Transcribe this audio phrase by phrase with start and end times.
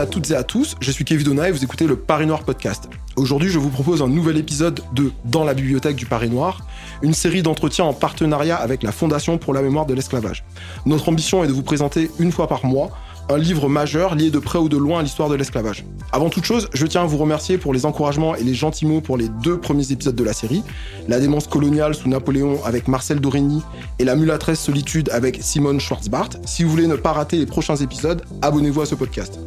[0.00, 2.42] à toutes et à tous, je suis Kevin Donna et vous écoutez le Paris Noir
[2.42, 2.88] podcast.
[3.16, 6.62] Aujourd'hui, je vous propose un nouvel épisode de Dans la bibliothèque du Paris Noir,
[7.02, 10.42] une série d'entretiens en partenariat avec la Fondation pour la mémoire de l'esclavage.
[10.86, 12.90] Notre ambition est de vous présenter une fois par mois
[13.30, 15.84] un livre majeur lié de près ou de loin à l'histoire de l'esclavage.
[16.10, 19.00] Avant toute chose, je tiens à vous remercier pour les encouragements et les gentils mots
[19.00, 20.64] pour les deux premiers épisodes de la série,
[21.06, 23.62] La démence coloniale sous Napoléon avec Marcel Dorigny
[24.00, 26.30] et La mulatresse solitude avec Simone Schwarzbart.
[26.44, 29.38] Si vous voulez ne pas rater les prochains épisodes, abonnez-vous à ce podcast.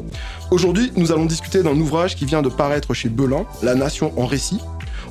[0.50, 4.27] Aujourd'hui, nous allons discuter d'un ouvrage qui vient de paraître chez Belin, La Nation en
[4.27, 4.59] récit,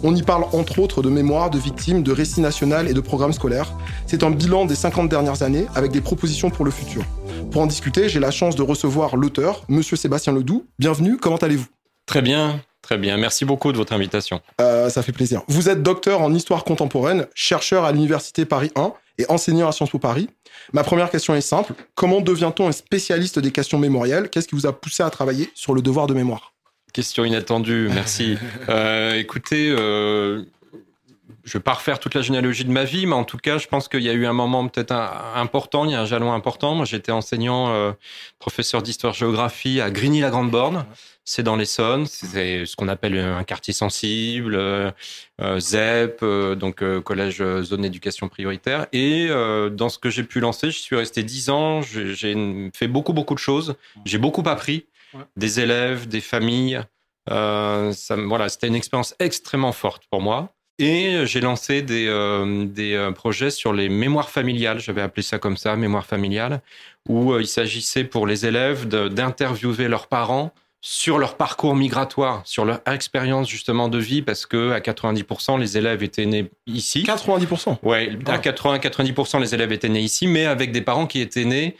[0.05, 3.33] on y parle entre autres de mémoire, de victimes, de récits national et de programmes
[3.33, 3.73] scolaires.
[4.07, 7.05] C'est un bilan des 50 dernières années avec des propositions pour le futur.
[7.51, 10.67] Pour en discuter, j'ai la chance de recevoir l'auteur, Monsieur Sébastien Ledoux.
[10.79, 11.67] Bienvenue, comment allez-vous?
[12.07, 13.17] Très bien, très bien.
[13.17, 14.41] Merci beaucoup de votre invitation.
[14.61, 15.43] Euh, ça fait plaisir.
[15.49, 19.91] Vous êtes docteur en histoire contemporaine, chercheur à l'Université Paris 1 et enseignant à Sciences
[19.91, 20.29] Po Paris.
[20.73, 21.75] Ma première question est simple.
[21.95, 24.31] Comment devient-on un spécialiste des questions mémorielles?
[24.31, 26.53] Qu'est-ce qui vous a poussé à travailler sur le devoir de mémoire?
[26.93, 28.37] Question inattendue, merci.
[28.69, 30.43] euh, écoutez, euh,
[31.45, 33.67] je vais pas refaire toute la généalogie de ma vie, mais en tout cas, je
[33.67, 36.75] pense qu'il y a eu un moment peut-être important, il y a un jalon important.
[36.75, 37.93] Moi, j'étais enseignant, euh,
[38.39, 40.87] professeur d'histoire-géographie à Grigny-la-Grande-Borne.
[41.25, 44.91] C'est dans l'Essonne, c'est ce qu'on appelle un quartier sensible, euh,
[45.61, 48.87] ZEP, euh, donc euh, collège zone d'éducation prioritaire.
[48.93, 53.13] Et dans ce que j'ai pu lancer, je suis resté dix ans, j'ai fait beaucoup,
[53.13, 54.87] beaucoup de choses, j'ai beaucoup appris
[55.37, 56.83] des élèves, des familles.
[57.31, 60.55] Euh, ça, voilà, c'était une expérience extrêmement forte pour moi.
[60.79, 65.39] Et j'ai lancé des, euh, des euh, projets sur les mémoires familiales, j'avais appelé ça
[65.39, 66.61] comme ça, mémoire familiale,
[67.09, 70.53] où il s'agissait pour les élèves d'interviewer leurs parents
[70.85, 75.79] sur leur parcours migratoire, sur leur expérience justement de vie, parce que à 90%, les
[75.79, 77.05] élèves étaient nés ici.
[77.07, 81.45] 90% Ouais, à 80-90%, les élèves étaient nés ici, mais avec des parents qui étaient
[81.45, 81.77] nés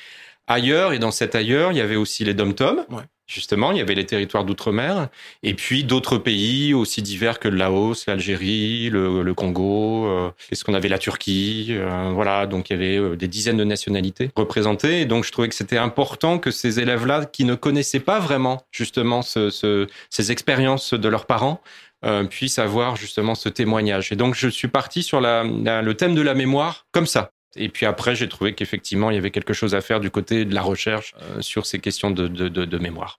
[0.47, 0.93] ailleurs.
[0.93, 2.87] Et dans cet ailleurs, il y avait aussi les dom-toms.
[2.91, 3.03] Ouais.
[3.33, 5.09] Justement, il y avait les territoires d'outre-mer,
[5.43, 10.75] et puis d'autres pays aussi divers que le Laos, l'Algérie, le, Congo, euh, ce qu'on
[10.75, 12.47] avait la Turquie, euh, voilà.
[12.47, 15.55] Donc il y avait euh, des dizaines de nationalités représentées, et donc je trouvais que
[15.55, 20.93] c'était important que ces élèves-là, qui ne connaissaient pas vraiment justement ce, ce, ces expériences
[20.93, 21.63] de leurs parents,
[22.05, 24.11] euh, puissent avoir justement ce témoignage.
[24.11, 27.31] Et donc je suis parti sur la, le thème de la mémoire comme ça.
[27.57, 30.45] Et puis après, j'ai trouvé qu'effectivement, il y avait quelque chose à faire du côté
[30.45, 33.19] de la recherche euh, sur ces questions de, mémoire.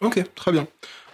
[0.00, 0.66] Ok, très bien.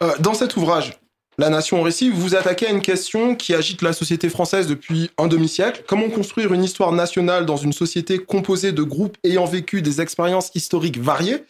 [0.03, 0.99] Euh, dans cet ouvrage,
[1.39, 4.67] La Nation en récit, vous vous attaquez à une question qui agite la société française
[4.67, 5.85] depuis un demi-siècle.
[5.87, 10.51] Comment construire une histoire nationale dans une société composée de groupes ayant vécu des expériences
[10.57, 11.45] historiques variées?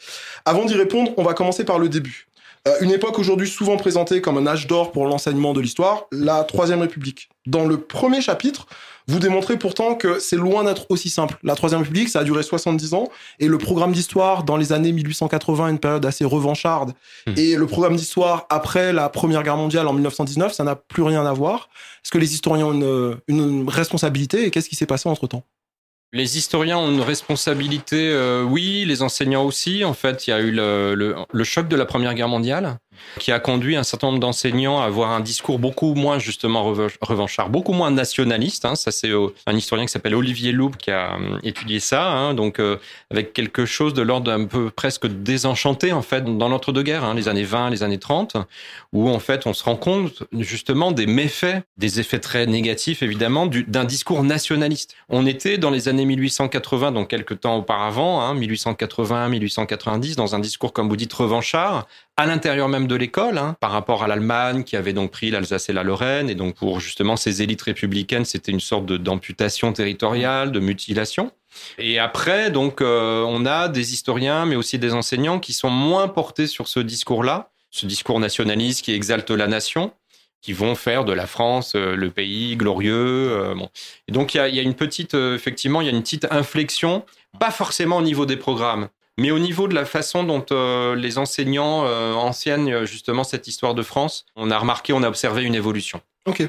[0.44, 2.28] Avant d'y répondre, on va commencer par le début.
[2.68, 6.44] Euh, une époque aujourd'hui souvent présentée comme un âge d'or pour l'enseignement de l'histoire, la
[6.44, 7.30] Troisième République.
[7.46, 8.66] Dans le premier chapitre,
[9.08, 11.38] vous démontrez pourtant que c'est loin d'être aussi simple.
[11.42, 14.92] La Troisième République, ça a duré 70 ans, et le programme d'histoire dans les années
[14.92, 16.92] 1880, une période assez revancharde,
[17.26, 17.32] mmh.
[17.38, 21.24] et le programme d'histoire après la Première Guerre mondiale en 1919, ça n'a plus rien
[21.24, 21.70] à voir.
[22.04, 25.44] Est-ce que les historiens ont une, une responsabilité, et qu'est-ce qui s'est passé entre-temps?
[26.12, 29.84] Les historiens ont une responsabilité, euh, oui, les enseignants aussi.
[29.84, 32.78] En fait, il y a eu le, le, le, choc de la Première Guerre mondiale
[33.18, 37.48] qui a conduit un certain nombre d'enseignants à avoir un discours beaucoup moins justement revanchard,
[37.48, 38.64] beaucoup moins nationaliste.
[38.64, 38.74] Hein.
[38.74, 42.08] Ça, c'est euh, un historien qui s'appelle Olivier Loub qui a euh, étudié ça.
[42.08, 42.34] Hein.
[42.34, 42.78] Donc, euh,
[43.10, 47.28] avec quelque chose de l'ordre d'un peu presque désenchanté en fait dans l'entre-deux-guerres, hein, les
[47.28, 48.36] années 20, les années 30,
[48.92, 53.46] où en fait on se rend compte justement des méfaits, des effets très négatifs évidemment
[53.46, 54.94] d'un discours nationaliste.
[55.08, 60.38] On était dans les années 1880, donc quelques temps auparavant, hein, 1880, 1890, dans un
[60.38, 64.64] discours comme vous dites revanchard, à l'intérieur même de l'école, hein, par rapport à l'Allemagne
[64.64, 68.24] qui avait donc pris l'Alsace et la Lorraine, et donc pour justement ces élites républicaines,
[68.24, 71.30] c'était une sorte d'amputation territoriale, de mutilation.
[71.78, 76.08] Et après, donc, euh, on a des historiens, mais aussi des enseignants qui sont moins
[76.08, 79.92] portés sur ce discours-là, ce discours nationaliste qui exalte la nation,
[80.42, 83.30] qui vont faire de la France euh, le pays glorieux.
[83.30, 83.54] Euh.
[84.08, 87.04] Et donc, il y a, une petite, effectivement, il y a une petite inflexion,
[87.38, 88.88] pas forcément au niveau des programmes,
[89.20, 93.74] mais au niveau de la façon dont euh, les enseignants euh, enseignent justement cette histoire
[93.74, 96.00] de France, on a remarqué, on a observé une évolution.
[96.24, 96.48] Ok.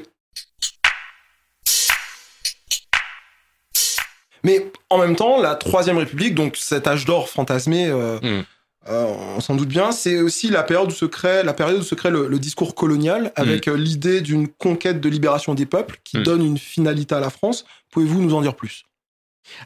[4.42, 8.44] Mais en même temps, la Troisième République, donc cet âge d'or fantasmé, euh, mm.
[8.88, 11.94] on s'en doute bien, c'est aussi la période où se crée, la période où se
[11.94, 13.74] crée le, discours colonial, avec mm.
[13.74, 16.22] l'idée d'une conquête de libération des peuples qui mm.
[16.22, 17.66] donne une finalité à la France.
[17.90, 18.86] Pouvez-vous nous en dire plus?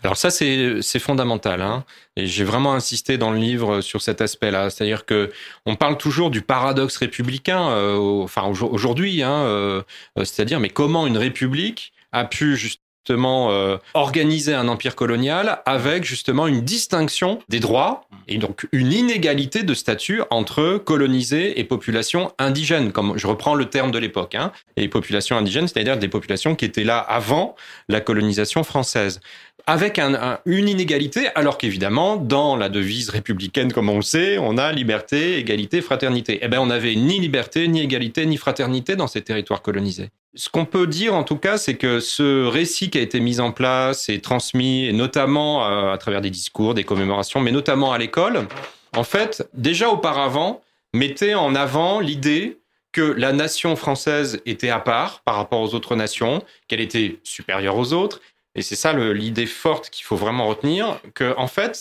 [0.02, 1.84] Alors ça c'est fondamental hein.
[2.16, 5.30] et j'ai vraiment insisté dans le livre sur cet aspect-là, c'est-à-dire que
[5.64, 9.82] on parle toujours du paradoxe républicain, euh, enfin aujourd'hui, hein, euh,
[10.16, 16.02] c'est-à-dire mais comment une république a pu juste justement euh, organiser un empire colonial avec
[16.02, 22.32] justement une distinction des droits et donc une inégalité de statut entre colonisés et populations
[22.40, 24.34] indigènes, comme je reprends le terme de l'époque.
[24.34, 27.54] Hein, et populations indigènes, c'est-à-dire des populations qui étaient là avant
[27.88, 29.20] la colonisation française
[29.66, 34.58] avec un, une inégalité, alors qu'évidemment, dans la devise républicaine, comme on le sait, on
[34.58, 36.38] a liberté, égalité, fraternité.
[36.40, 40.10] Eh bien, on n'avait ni liberté, ni égalité, ni fraternité dans ces territoires colonisés.
[40.36, 43.40] Ce qu'on peut dire, en tout cas, c'est que ce récit qui a été mis
[43.40, 47.92] en place et transmis, et notamment euh, à travers des discours, des commémorations, mais notamment
[47.92, 48.46] à l'école,
[48.96, 50.60] en fait, déjà auparavant,
[50.94, 52.58] mettait en avant l'idée
[52.92, 57.76] que la nation française était à part par rapport aux autres nations, qu'elle était supérieure
[57.76, 58.20] aux autres,
[58.56, 61.78] et c'est ça l'idée forte qu'il faut vraiment retenir, que en fait,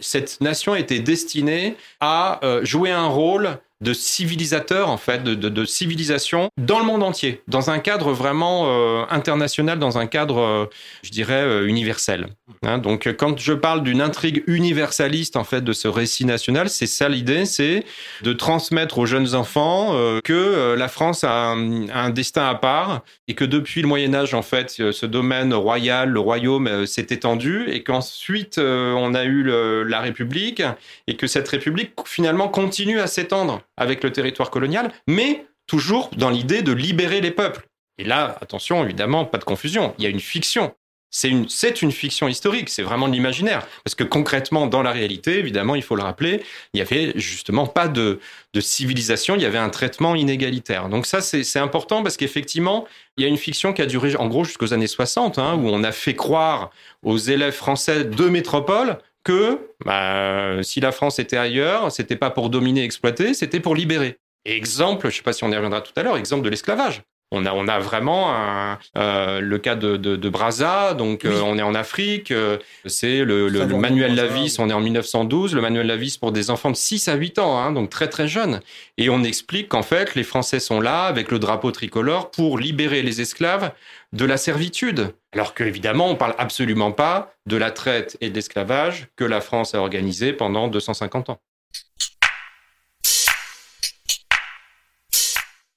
[0.00, 6.48] cette nation était destinée à euh, jouer un rôle de civilisateur en fait, de, civilisation
[6.56, 10.66] dans le monde entier, dans un cadre vraiment euh, international, dans un cadre, euh,
[11.02, 12.28] je dirais, universel.
[12.62, 16.86] Hein, donc, quand je parle d'une intrigue universaliste en fait de ce récit national, c'est
[16.86, 17.84] ça l'idée, c'est
[18.22, 23.44] de transmettre aux jeunes enfants que la France a un, destin à part et que
[23.44, 28.58] depuis le Moyen Âge en fait, ce domaine royal, le royaume s'est étendu et qu'ensuite
[28.58, 29.42] on a eu
[29.84, 30.62] la République
[31.06, 36.30] et que cette République finalement continue à s'étendre avec le territoire colonial, mais toujours dans
[36.30, 37.66] l'idée de libérer les peuples.
[37.98, 40.74] Et là, attention, évidemment, pas de confusion, il y a une fiction.
[41.16, 43.64] C'est une, c'est une fiction historique, c'est vraiment de l'imaginaire.
[43.84, 47.68] Parce que concrètement, dans la réalité, évidemment, il faut le rappeler, il n'y avait justement
[47.68, 48.18] pas de,
[48.52, 50.88] de civilisation, il y avait un traitement inégalitaire.
[50.88, 52.84] Donc ça, c'est, important parce qu'effectivement,
[53.16, 55.68] il y a une fiction qui a duré en gros jusqu'aux années 60, hein, où
[55.68, 56.70] on a fait croire
[57.04, 62.50] aux élèves français de métropole que bah, si la France était ailleurs, c'était pas pour
[62.50, 64.18] dominer, exploiter, c'était pour libérer.
[64.44, 67.02] exemple, je sais pas si on y reviendra tout à l'heure, exemple de l'esclavage.
[67.34, 71.40] On a, on a vraiment un, euh, le cas de, de, de Brazza, donc euh,
[71.44, 75.54] on est en Afrique, euh, c'est le, le, le manuel Lavis, on est en 1912,
[75.54, 78.28] le manuel Lavis pour des enfants de 6 à 8 ans, hein, donc très très
[78.28, 78.60] jeunes.
[78.98, 83.02] Et on explique qu'en fait, les Français sont là avec le drapeau tricolore pour libérer
[83.02, 83.72] les esclaves
[84.12, 85.12] de la servitude.
[85.32, 89.74] Alors qu'évidemment, on parle absolument pas de la traite et de l'esclavage que la France
[89.74, 91.40] a organisé pendant 250 ans.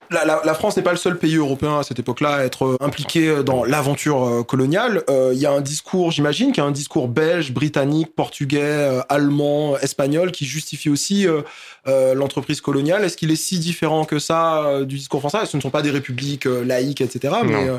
[0.10, 2.78] La, la, la, France n'est pas le seul pays européen à cette époque-là à être
[2.80, 5.04] impliqué dans l'aventure coloniale.
[5.10, 8.62] Il euh, y a un discours, j'imagine, qu'il y a un discours belge, britannique, portugais,
[8.62, 11.42] euh, allemand, espagnol qui justifie aussi euh,
[11.88, 13.04] euh l'entreprise coloniale.
[13.04, 15.46] Est-ce qu'il est si différent que ça du discours français?
[15.46, 17.36] Ce ne sont pas des républiques laïques, etc.
[17.44, 17.70] Mais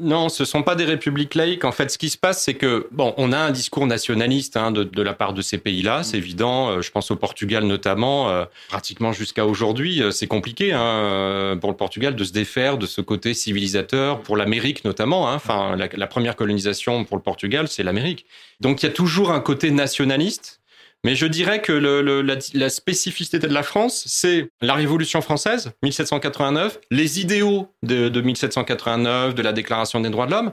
[0.00, 1.64] non, ce sont pas des républiques laïques.
[1.64, 4.70] En fait, ce qui se passe, c'est que bon, on a un discours nationaliste hein,
[4.70, 6.70] de, de, la part de ces pays-là, c'est évident.
[6.70, 11.70] Euh, je pense au Portugal notamment, euh, pratiquement jusqu'à aujourd'hui, euh, c'est compliqué hein, pour
[11.70, 14.20] le Portugal de se défaire de ce côté civilisateur.
[14.22, 18.26] Pour l'Amérique notamment, hein, enfin, la, la première colonisation pour le Portugal, c'est l'Amérique.
[18.60, 20.59] Donc, il y a toujours un côté nationaliste
[21.04, 25.22] mais je dirais que le, le, la, la, spécificité de la France, c'est la Révolution
[25.22, 30.52] française, 1789, les idéaux de, de 1789, de la Déclaration des droits de l'homme,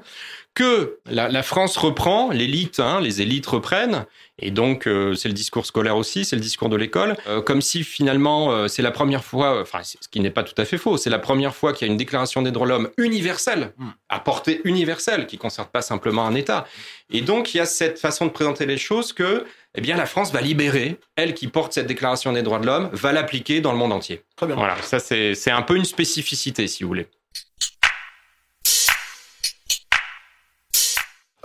[0.57, 4.07] que la, la, France reprend, l'élite, hein, les élites reprennent,
[4.39, 7.61] et donc euh, c'est le discours scolaire aussi, c'est le discours de l'école, euh, comme
[7.61, 10.79] si finalement euh, c'est la première fois, enfin ce qui n'est pas tout à fait
[10.79, 13.73] faux, c'est la première fois qu'il y a une déclaration des droits de l'homme universelle,
[13.77, 13.87] mm.
[14.09, 16.65] à portée universelle, qui ne concerne pas simplement un État.
[17.11, 19.45] Et donc il y a cette façon de présenter les choses que
[19.77, 22.89] eh bien, la France va libérer, elle qui porte cette déclaration des droits de l'homme,
[22.93, 24.23] va l'appliquer dans le monde entier.
[24.35, 24.55] Très bien.
[24.55, 27.07] Voilà, ça c'est un peu une spécificité, si vous voulez.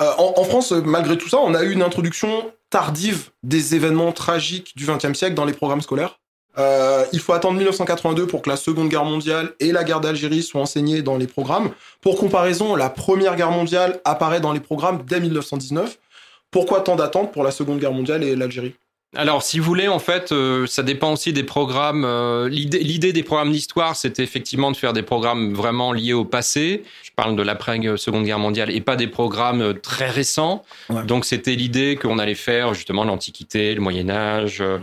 [0.00, 4.12] Euh, en, en, France, malgré tout ça, on a eu une introduction tardive des événements
[4.12, 6.18] tragiques du XXe siècle dans les programmes scolaires.
[6.58, 10.42] Euh, il faut attendre 1982 pour que la Seconde Guerre mondiale et la guerre d'Algérie
[10.42, 11.70] soient enseignées dans les programmes.
[12.00, 15.98] Pour comparaison, la Première Guerre mondiale apparaît dans les programmes dès 1919.
[16.52, 18.74] Pourquoi tant d'attentes pour la Seconde Guerre mondiale et l'Algérie?
[19.14, 22.04] Alors, si vous voulez, en fait, euh, ça dépend aussi des programmes.
[22.04, 26.82] Euh, L'idée des programmes d'histoire, c'était effectivement de faire des programmes vraiment liés au passé.
[27.02, 30.62] Je parle de l'après-seconde guerre mondiale et pas des programmes très récents.
[30.88, 31.04] Ouais.
[31.04, 34.78] Donc, c'était l'idée qu'on allait faire justement l'Antiquité, le Moyen Âge, euh,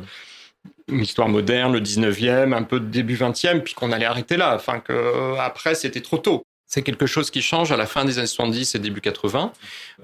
[0.88, 4.54] l'histoire moderne, le 19e, un peu de début 20e, puis qu'on allait arrêter là.
[4.56, 6.44] Enfin, que après, c'était trop tôt.
[6.70, 9.52] C'est quelque chose qui change à la fin des années 70 et début 80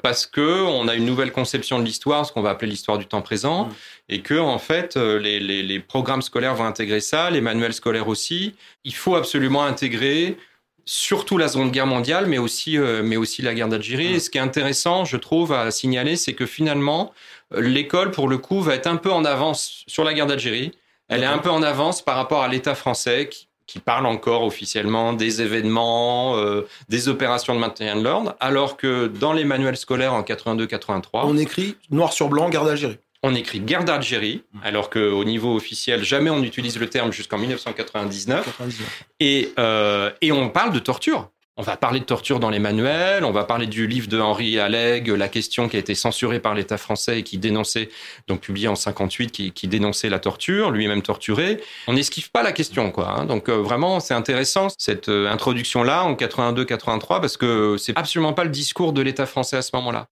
[0.01, 3.05] parce que on a une nouvelle conception de l'histoire, ce qu'on va appeler l'histoire du
[3.05, 3.73] temps présent, mmh.
[4.09, 8.07] et que en fait les, les, les, programmes scolaires vont intégrer ça, les manuels scolaires
[8.07, 8.55] aussi.
[8.83, 10.37] Il faut absolument intégrer
[10.85, 14.13] surtout la Seconde Guerre mondiale, mais aussi euh, mais aussi la guerre d'Algérie.
[14.13, 14.15] Mmh.
[14.15, 17.13] Et ce qui est intéressant, je trouve, à signaler, c'est que finalement
[17.55, 20.71] l'école pour le coup va être un peu en avance sur la guerre d'Algérie.
[21.09, 23.29] Elle est un peu en avance par rapport à l'État français
[23.67, 29.07] qui parle encore officiellement des événements, euh, des opérations de maintien de l'ordre, alors que
[29.07, 32.97] dans les manuels scolaires en 82-83, On écrit noir sur blanc, garde d'Algérie.
[33.23, 38.45] on écrit guerre d'Algérie, alors qu'au niveau officiel, jamais on n'utilise le terme jusqu'en 1999,
[38.45, 39.05] 99.
[39.19, 41.29] et, euh, et on parle de torture.
[41.57, 44.59] On va parler de torture dans les manuels, on va parler du livre de Henri
[44.59, 47.87] Alleg, La question qui a été censurée par l'État français et qui dénonçait,
[48.27, 51.61] donc publié en 58, qui, dénonçait la torture, lui-même torturé.
[51.87, 53.09] On n'esquive pas la question, quoi.
[53.09, 53.25] hein.
[53.25, 58.43] Donc euh, vraiment, c'est intéressant cette euh, introduction-là en 82-83 parce que c'est absolument pas
[58.43, 60.07] le discours de l'État français à ce moment-là.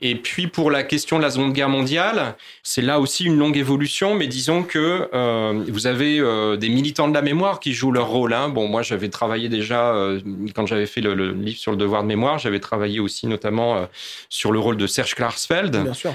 [0.00, 3.56] Et puis pour la question de la Seconde Guerre mondiale, c'est là aussi une longue
[3.56, 7.92] évolution, mais disons que euh, vous avez euh, des militants de la mémoire qui jouent
[7.92, 8.32] leur rôle.
[8.34, 8.48] Hein.
[8.48, 10.20] Bon, moi j'avais travaillé déjà euh,
[10.54, 13.88] quand j'avais fait le, le livre sur le devoir de mémoire, j'avais travaillé aussi notamment
[14.28, 16.14] sur le rôle de Serge Klarsfeld, Bien sûr.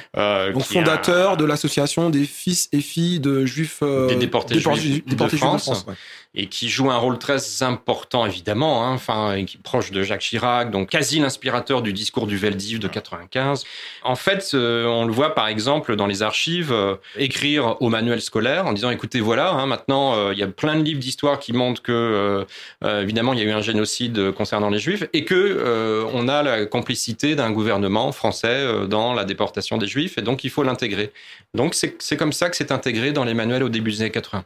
[0.54, 5.38] Donc fondateur de l'association des fils et filles de juifs Des déportés juifs de déportés
[5.38, 5.86] France.
[5.88, 5.94] ouais.
[6.36, 10.04] Et qui joue un rôle très important évidemment, hein, enfin et qui est proche de
[10.04, 13.66] Jacques Chirac, donc quasi l'inspirateur du discours du Veldiv de 95.
[14.04, 18.22] En fait, euh, on le voit par exemple dans les archives euh, écrire au manuel
[18.22, 21.40] scolaire en disant écoutez voilà, hein, maintenant euh, il y a plein de livres d'histoire
[21.40, 22.46] qui montrent que
[22.84, 26.66] évidemment il y a eu un génocide concernant les Juifs et que on a la
[26.66, 31.12] complicité d'un gouvernement français dans la déportation des Juifs et donc il faut l'intégrer.
[31.54, 34.46] Donc c'est comme ça que c'est intégré dans les manuels au début des années 80.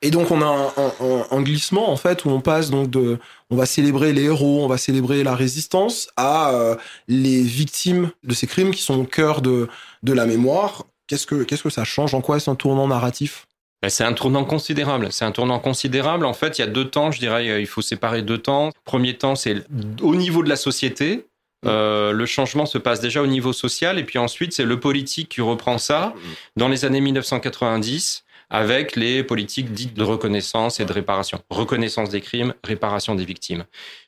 [0.00, 2.88] Et donc on a un, un- un- un glissement en fait où on passe donc
[2.90, 3.18] de,
[3.50, 6.76] on va célébrer les héros, on va célébrer la résistance à euh,
[7.08, 9.68] les victimes de ces crimes qui sont au cœur de,
[10.04, 10.84] de la mémoire.
[11.08, 12.14] Qu'est-ce que qu'est-ce que ça change?
[12.14, 13.46] En quoi est-ce un tournant narratif?
[13.82, 15.08] Ben, c'est un tournant considérable.
[15.10, 16.26] C'est un tournant considérable.
[16.26, 18.70] En fait, il y a deux temps, je dirais, euh, il faut séparer deux temps.
[18.84, 19.64] Premier temps, c'est
[20.02, 21.26] au niveau de la société.
[21.64, 25.28] Euh, le changement se passe déjà au niveau social, et puis ensuite, c'est le politique
[25.28, 26.12] qui reprend ça
[26.56, 31.40] dans les années 1990 avec les politiques dites de reconnaissance et de réparation.
[31.50, 33.64] Reconnaissance des crimes, réparation des victimes.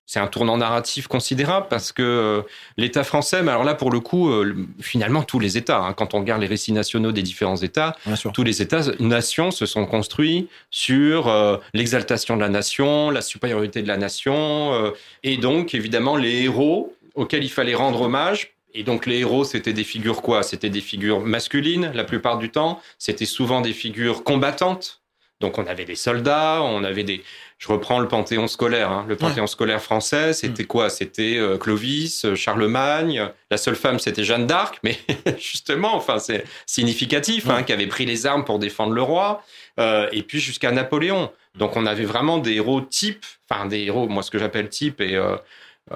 [0.06, 2.42] C'est un tournant narratif considérable parce que euh,
[2.76, 6.14] l'État français, mais alors là, pour le coup, euh, finalement, tous les États, hein, quand
[6.14, 7.96] on regarde les récits nationaux des différents États,
[8.34, 13.88] tous les États-nations se sont construits sur euh, l'exaltation de la nation, la supériorité de
[13.88, 14.90] la nation, euh,
[15.22, 18.54] et donc évidemment les héros auxquels il fallait rendre hommage.
[18.74, 20.42] Et donc les héros, c'était des figures quoi?
[20.42, 22.80] C'était des figures masculines la plupart du temps.
[22.98, 25.02] C'était souvent des figures combattantes.
[25.40, 27.22] Donc on avait des soldats, on avait des.
[27.56, 28.90] Je reprends le panthéon scolaire.
[28.90, 29.06] hein.
[29.08, 30.90] Le panthéon scolaire français, c'était quoi?
[30.90, 33.26] C'était euh, Clovis, euh, Charlemagne.
[33.50, 34.78] La seule femme, c'était Jeanne d'Arc.
[34.82, 34.98] Mais
[35.38, 39.42] justement, enfin, c'est significatif, hein, qui avait pris les armes pour défendre le roi.
[39.78, 41.30] Euh, et puis jusqu'à Napoléon.
[41.58, 45.00] Donc on avait vraiment des héros types, enfin des héros, moi ce que j'appelle type
[45.00, 45.36] et euh,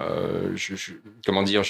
[0.01, 0.93] euh, je, je-
[1.25, 1.63] comment dire,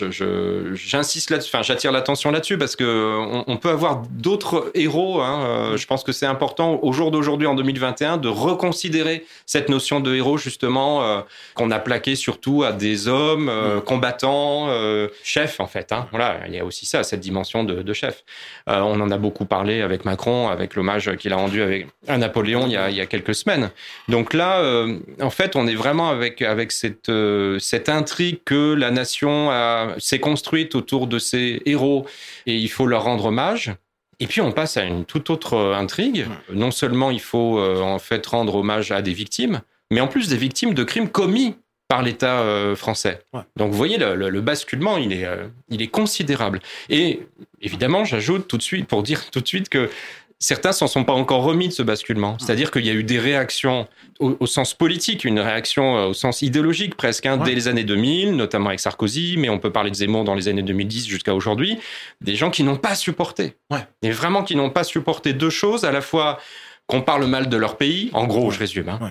[0.72, 5.20] j'insiste là-dessus, enfin j'attire l'attention là-dessus parce que on, on peut avoir d'autres héros.
[5.20, 9.68] Hein, euh, je pense que c'est important au jour d'aujourd'hui en 2021 de reconsidérer cette
[9.68, 11.20] notion de héros justement euh,
[11.54, 14.68] qu'on a plaqué surtout à des hommes euh, combattants,
[15.22, 15.92] chefs en fait.
[15.92, 16.06] Hein.
[16.10, 18.24] Voilà, il y a aussi ça, cette dimension de, de chef.
[18.66, 22.64] On en a beaucoup parlé avec Macron, avec l'hommage qu'il a rendu avec, à Napoléon
[22.66, 23.70] il y, a, il y a quelques semaines.
[24.08, 24.62] Donc là,
[25.20, 27.10] en fait, on est vraiment avec, avec cette,
[27.58, 28.13] cette intrigue
[28.44, 29.50] que la nation
[29.98, 32.06] s'est construite autour de ces héros
[32.46, 33.74] et il faut leur rendre hommage.
[34.20, 36.26] Et puis on passe à une toute autre euh, intrigue.
[36.52, 40.28] Non seulement il faut euh, en fait rendre hommage à des victimes, mais en plus
[40.28, 41.56] des victimes de crimes commis
[41.88, 43.20] par l'État euh, français.
[43.32, 43.42] Ouais.
[43.56, 46.60] Donc vous voyez, le, le- le basculement, il est, euh, il est considérable.
[46.88, 47.20] Et
[47.60, 49.90] évidemment, j'ajoute tout de suite, pour dire tout de suite que
[50.38, 52.36] certains s'en sont pas encore remis de ce basculement.
[52.38, 53.86] C'est-à-dire qu'il y a eu des réactions
[54.20, 57.44] au, au sens politique, une réaction euh, au sens idéologique presque, hein, Ouais.
[57.46, 60.48] dès les années 2000, notamment avec Sarkozy, mais on peut parler de Zemmour dans les
[60.48, 61.78] années 2010 jusqu'à aujourd'hui,
[62.20, 63.56] des gens qui n'ont pas supporté.
[63.70, 63.86] Ouais.
[64.02, 66.38] Et vraiment qui n'ont pas supporté deux choses, à la fois
[66.86, 69.10] qu'on parle mal de leur pays, en gros, je résume, hein, Ouais.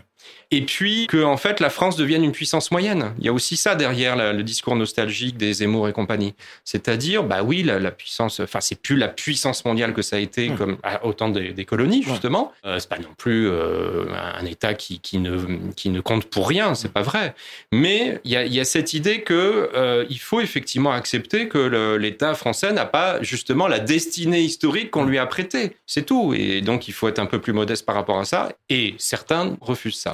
[0.51, 3.13] Et puis que en fait la France devienne une puissance moyenne.
[3.19, 6.35] Il y a aussi ça derrière la- le discours nostalgique des Zemmour et compagnie.
[6.63, 10.19] C'est-à-dire, bah oui, la, la puissance, enfin c'est plus la puissance mondiale que ça a
[10.19, 10.55] été Ouais.
[10.55, 12.51] comme autant des, des colonies justement.
[12.65, 15.37] Euh, c'est pas non plus euh, un État qui, qui ne
[15.75, 17.33] qui ne compte pour rien, c'est pas vrai.
[17.71, 21.47] Mais il y a, il y a cette idée que euh, il faut effectivement accepter
[21.47, 25.75] que l'État français n'a pas justement la destinée historique qu'on lui a prêtée.
[25.85, 26.33] C'est tout.
[26.35, 28.51] Et donc il faut être un peu plus modeste par rapport à ça.
[28.69, 30.12] Et certains refusent ça.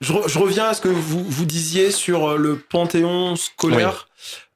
[0.00, 4.08] Je, re- je reviens à ce que vous, vous disiez sur euh, le panthéon scolaire.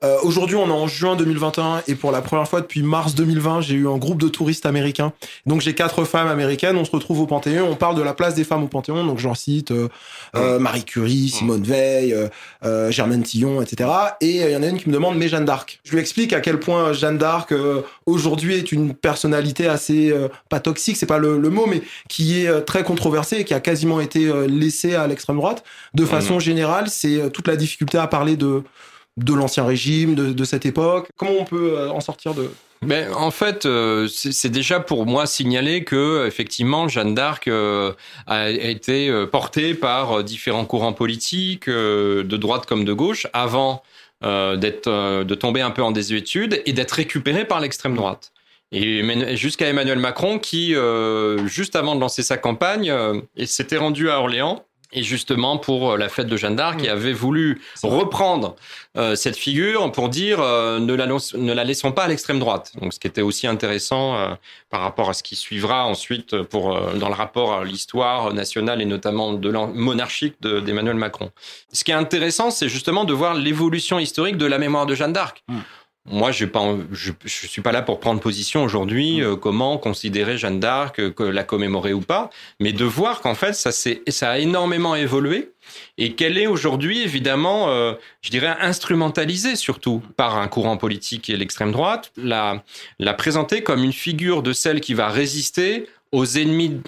[0.03, 3.61] Euh, Aujourd'hui, on est en juin 2021 et pour la première fois depuis mars 2020,
[3.61, 5.13] j'ai eu un groupe de touristes américains.
[5.45, 6.77] Donc j'ai quatre femmes américaines.
[6.77, 7.69] On se retrouve au Panthéon.
[7.69, 9.05] On parle de la place des femmes au Panthéon.
[9.05, 9.89] Donc j'en cite euh,
[10.37, 12.29] euh, Marie Curie, Simone Veil, euh,
[12.65, 13.91] euh, Germaine Tillon, etc.
[14.21, 15.81] Et il y en a une qui me demande mais Jeanne d'Arc.
[15.85, 20.29] Je lui explique à quel point Jeanne d'Arc euh, aujourd'hui est une personnalité assez euh,
[20.49, 23.61] pas toxique, c'est pas le, le mot, mais qui est très controversée et qui a
[23.61, 25.63] quasiment été laissée à l'extrême droite.
[25.95, 28.63] De façon générale, c'est toute la difficulté à parler de
[29.25, 31.09] de l'ancien régime, de, cette époque.
[31.17, 32.51] Comment on peut euh, en sortir de
[32.85, 37.93] Mais en fait, euh, c'est déjà pour moi signaler que effectivement Jeanne d'Arc euh,
[38.27, 43.83] a été portée par différents courants politiques, de droite comme de gauche, avant
[44.23, 48.33] d'être, de tomber un peu en désuétude et d'être récupérée par l'extrême droite.
[48.73, 49.03] Et
[49.37, 50.75] jusqu'à Emmanuel Macron qui,
[51.47, 52.93] juste avant de lancer sa campagne,
[53.45, 54.65] s'était rendu à Orléans.
[54.93, 56.85] Et justement pour euh, la fête de Jeanne d'Arc, Mmh.
[56.85, 58.57] il avait voulu reprendre
[58.97, 62.73] euh, cette figure pour dire euh, ne, la, ne la laissons pas à l'extrême droite.
[62.81, 64.29] Donc, ce qui était aussi intéressant euh,
[64.69, 68.83] par rapport à ce qui suivra ensuite pour euh, dans le rapport à l'histoire nationale
[68.83, 71.31] et notamment de monarchique de- d'Emmanuel Macron.
[71.73, 75.13] Ce qui est intéressant, c'est justement de voir l'évolution historique de la mémoire de Jeanne
[75.13, 75.43] d'Arc.
[75.49, 75.59] Mm.
[76.07, 76.47] Moi, je,
[76.93, 77.13] je
[77.47, 81.45] suis pas là pour prendre position aujourd'hui, euh, comment considérer Jeanne d'Arc, euh, que la
[81.45, 85.53] commémorer ou pas, mais de voir qu'en fait, ça, a énormément évolué
[85.99, 87.93] et qu'elle est aujourd'hui, évidemment, euh,
[88.23, 92.65] je dirais, instrumentalisée surtout par un courant politique et l'extrême droite, la,
[92.99, 96.81] la présenter comme une figure de celle qui va résister aux ennemis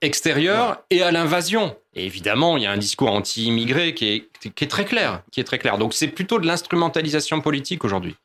[0.00, 1.76] extérieurs et à l'invasion.
[1.94, 5.40] Et évidemment, il y a un discours anti-immigré qui est, qui est très clair, qui
[5.40, 5.78] est très clair.
[5.78, 8.16] Donc c'est plutôt de l'instrumentalisation politique aujourd'hui.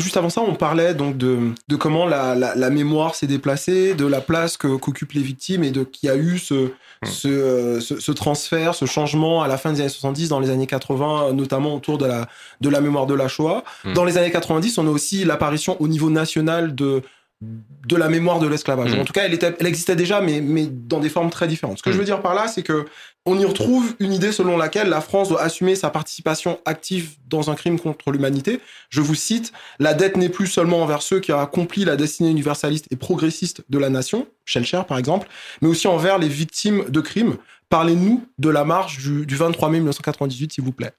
[0.00, 3.94] Juste avant ça, on parlait donc de, de comment la, la, la mémoire s'est déplacée,
[3.94, 6.70] de la place que qu'occupent les victimes et de qu'il y a eu ce,
[7.04, 10.50] ce, euh, ce, ce transfert, ce changement à la fin des années 70, dans les
[10.50, 12.28] années 80, notamment autour de la,
[12.60, 13.64] de la mémoire de la Shoah.
[13.84, 13.92] Mm.
[13.94, 17.02] Dans les années 90, on a aussi l'apparition au niveau national de
[17.42, 18.96] de la mémoire de l'esclavage.
[18.96, 19.00] Mm.
[19.00, 21.78] En tout cas, elle, était, elle existait déjà, mais, mais dans des formes très différentes.
[21.78, 22.86] Ce que je veux dire par là, c'est que
[23.26, 27.50] on y retrouve une idée selon laquelle la France doit assumer sa participation active dans
[27.50, 28.60] un crime contre l'humanité.
[28.88, 32.30] Je vous cite, la dette n'est plus seulement envers ceux qui ont accompli la destinée
[32.30, 35.28] universaliste et progressiste de la nation, Schellcher par exemple,
[35.60, 37.36] mais aussi envers les victimes de crimes.
[37.68, 40.92] Parlez-nous de la marche du, du 23 mai 1998, s'il vous plaît.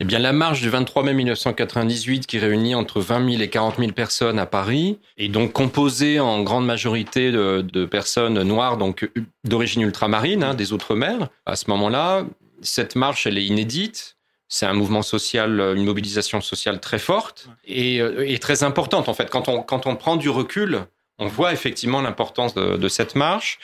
[0.00, 3.78] Eh bien, la marche du 23 mai 1998 qui réunit entre 20 000 et 40
[3.78, 9.10] 000 personnes à Paris est donc composée en grande majorité de, personnes noires, donc
[9.42, 11.28] d'origine ultramarine, hein, des Outre-mer.
[11.46, 12.24] À ce moment-là,
[12.62, 14.16] cette marche, elle est inédite.
[14.46, 19.08] C'est un mouvement social, une mobilisation sociale très forte et, euh, et très importante.
[19.08, 20.86] En fait, quand on, quand on prend du recul,
[21.18, 23.58] on voit effectivement l'importance de, cette marche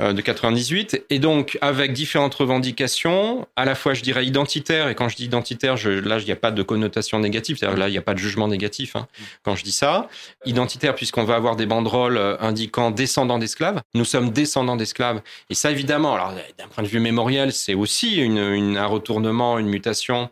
[0.00, 4.94] euh, de 98 et donc avec différentes revendications à la fois je dirais identitaires et
[4.94, 7.58] quand je dis identitaire là il n'y a pas de connotation négative.
[7.58, 9.06] C'est-à-dire là il n'y a pas de jugement négatif hein,
[9.42, 10.08] quand je dis ça.
[10.44, 13.82] Identitaire puisqu'on va avoir des banderoles euh, indiquant descendants d'esclaves.
[13.94, 15.20] Nous sommes descendants d'esclaves.
[15.50, 20.30] Et ça évidemment d'un point de vue mémoriel c'est aussi un retournement une mutation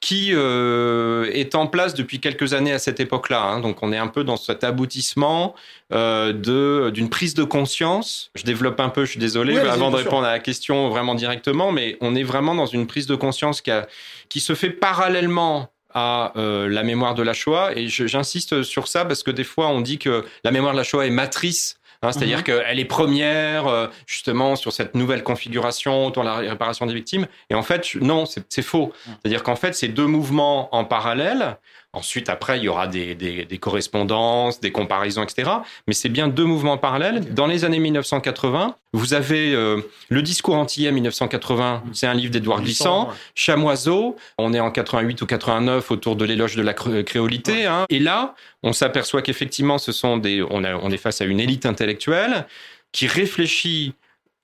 [0.00, 3.42] qui euh, est en place depuis quelques années à cette époque-là.
[3.42, 3.60] Hein.
[3.60, 5.54] Donc on est un peu dans cet aboutissement
[5.92, 8.30] euh, de d'une prise de conscience.
[8.36, 10.04] Je développe un peu, je suis désolé, Oui, avant de sûr.
[10.04, 13.60] répondre à la question vraiment directement, mais on est vraiment dans une prise de conscience
[13.60, 13.88] qui, a,
[14.28, 17.72] qui se fait parallèlement à euh, la mémoire de la Shoah.
[17.74, 20.84] Et j'insiste sur ça parce que des fois on dit que la mémoire de la
[20.84, 21.77] Shoah est matrice.
[22.02, 22.44] Hein, C'est-à-dire Mhm.
[22.44, 27.26] qu'elle est première, euh, justement, sur cette nouvelle configuration autour de la réparation des victimes.
[27.50, 28.92] Et en fait, non, c'est c'est faux.
[29.04, 31.56] C'est-à-dire qu'en fait, c'est deux mouvements en parallèle.
[31.94, 35.50] Ensuite, après, il y aura des, des, des correspondances, des comparaisons, etc.
[35.86, 37.32] Mais c'est bien deux mouvements parallèles.
[37.32, 42.60] Dans les années 1980, vous avez euh, le discours antillais 1980, c'est un livre d'Édouard
[42.62, 43.08] Glissant.
[43.34, 47.64] Chamoiseau, on est en 88 ou 89 autour de l'éloge de la cré- créolité.
[47.64, 47.86] Hein.
[47.88, 51.40] Et là, on s'aperçoit qu'effectivement, ce sont des, on, a- on est face à une
[51.40, 52.46] élite intellectuelle
[52.92, 53.94] qui réfléchit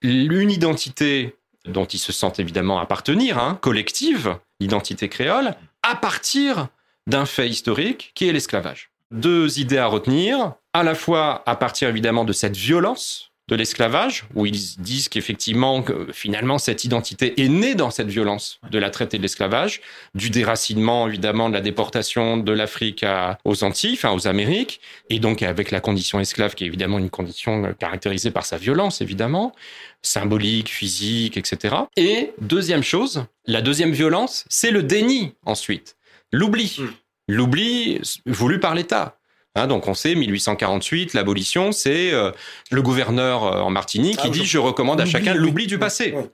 [0.02, 6.68] une identité dont ils se sentent évidemment appartenir, hein, collective, l'identité créole, à partir
[7.07, 8.90] d'un fait historique qui est l'esclavage.
[9.11, 14.25] Deux idées à retenir, à la fois à partir évidemment de cette violence de l'esclavage,
[14.35, 18.88] où ils disent qu'effectivement, que finalement, cette identité est née dans cette violence de la
[18.88, 19.83] traite et de l'esclavage,
[20.14, 23.05] du déracinement, évidemment, de la déportation de l'Afrique
[23.45, 27.11] aux Antilles, enfin aux Amériques, et donc avec la condition esclave, qui est évidemment une
[27.11, 29.53] condition euh, caractérisée par sa violence, évidemment,
[30.01, 31.77] symbolique, physique, etc.
[31.97, 35.97] Et deuxième chose, la deuxième violence, c'est le déni ensuite,
[36.35, 36.77] l'oubli.
[36.79, 36.85] Mm.
[37.29, 39.18] L'oubli voulu par l'État.
[39.57, 42.33] Hein, donc on sait 1848, l'abolition, c'est euh,
[42.73, 46.11] le gouverneur euh, en Martinique qui Ah, dit je- recommande à chacun l'oubli du passé.
[46.12, 46.29] ouais.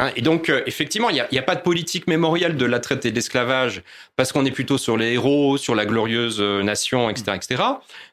[0.00, 2.80] Hein, et donc, euh, effectivement, il n'y a, a, pas de politique mémorielle de la
[2.80, 3.12] traite et
[4.16, 7.62] parce qu'on est plutôt sur les héros, sur la glorieuse euh, nation, etc., etc.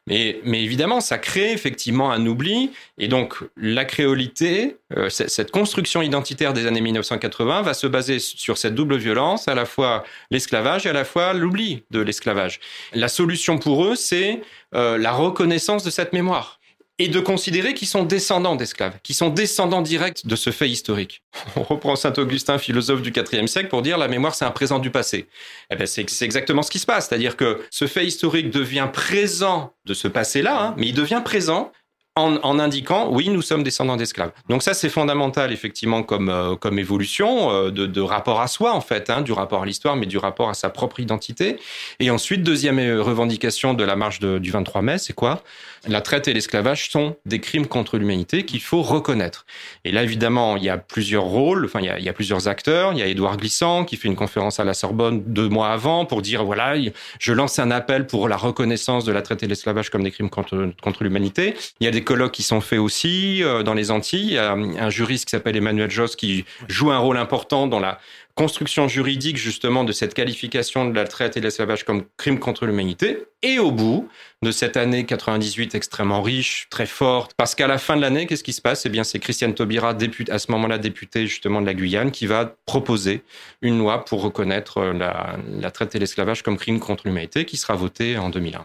[0.06, 2.72] Mais, mais évidemment, ça crée effectivement un oubli.
[2.98, 8.58] Et donc, la créolité, euh, cette construction identitaire des années 1980 va se baser sur
[8.58, 12.60] cette double violence, à la fois l'esclavage et à la fois l'oubli de l'esclavage.
[12.92, 16.57] La solution pour eux, c'est la reconnaissance de cette mémoire
[16.98, 21.22] et de considérer qu'ils sont descendants d'esclaves, qu'ils sont descendants directs de ce fait historique.
[21.56, 24.78] On reprend Saint Augustin, philosophe du IVe siècle, pour dire la mémoire c'est un présent
[24.78, 25.28] du passé.
[25.70, 29.72] Eh ben c'est exactement ce qui se passe, c'est-à-dire que ce fait historique devient présent
[29.84, 31.72] de ce passé-là, hein, mais il devient présent
[32.18, 34.32] en, indiquant oui, nous sommes descendants d'esclaves.
[34.48, 38.74] Donc ça, c'est fondamental effectivement comme euh, comme évolution euh, de, de, rapport à soi
[38.74, 41.56] en fait, hein, du rapport à l'histoire, mais du rapport à sa propre identité.
[42.00, 45.42] Et ensuite, deuxième euh, revendication de la marche du 23 mai, c'est quoi?
[45.86, 49.46] La traite et l'esclavage sont des crimes contre l'humanité qu'il faut reconnaître.
[49.84, 52.92] Et là, évidemment, il y a plusieurs rôles, enfin il y a, plusieurs acteurs.
[52.92, 56.04] Il y a Édouard Glissant qui fait une conférence à la Sorbonne deux mois avant
[56.04, 56.74] pour dire voilà,
[57.20, 60.30] je lance un appel pour la reconnaissance de la traite et l'esclavage comme des crimes
[60.30, 61.54] contre contre l'humanité.
[61.80, 64.28] Il y a colloques qui sont faits aussi euh, dans les Antilles.
[64.28, 67.80] Il y a un juriste qui s'appelle Emmanuel Joss qui joue un rôle important dans
[67.80, 67.98] la
[68.34, 72.64] construction juridique justement de cette qualification de la traite et de l'esclavage comme crime contre
[72.64, 73.24] l'humanité.
[73.42, 74.08] Et au bout
[74.42, 78.44] de cette année 98 extrêmement riche, très forte, parce qu'à la fin de l'année, qu'est-ce
[78.44, 78.86] qui se passe?
[78.86, 82.26] Eh bien, c'est Christiane Taubira, députée, à ce moment-là députée justement de la Guyane, qui
[82.26, 83.22] va proposer
[83.60, 87.74] une loi pour reconnaître la, la traite et l'esclavage comme crime contre l'humanité, qui sera
[87.74, 88.64] votée en 2001.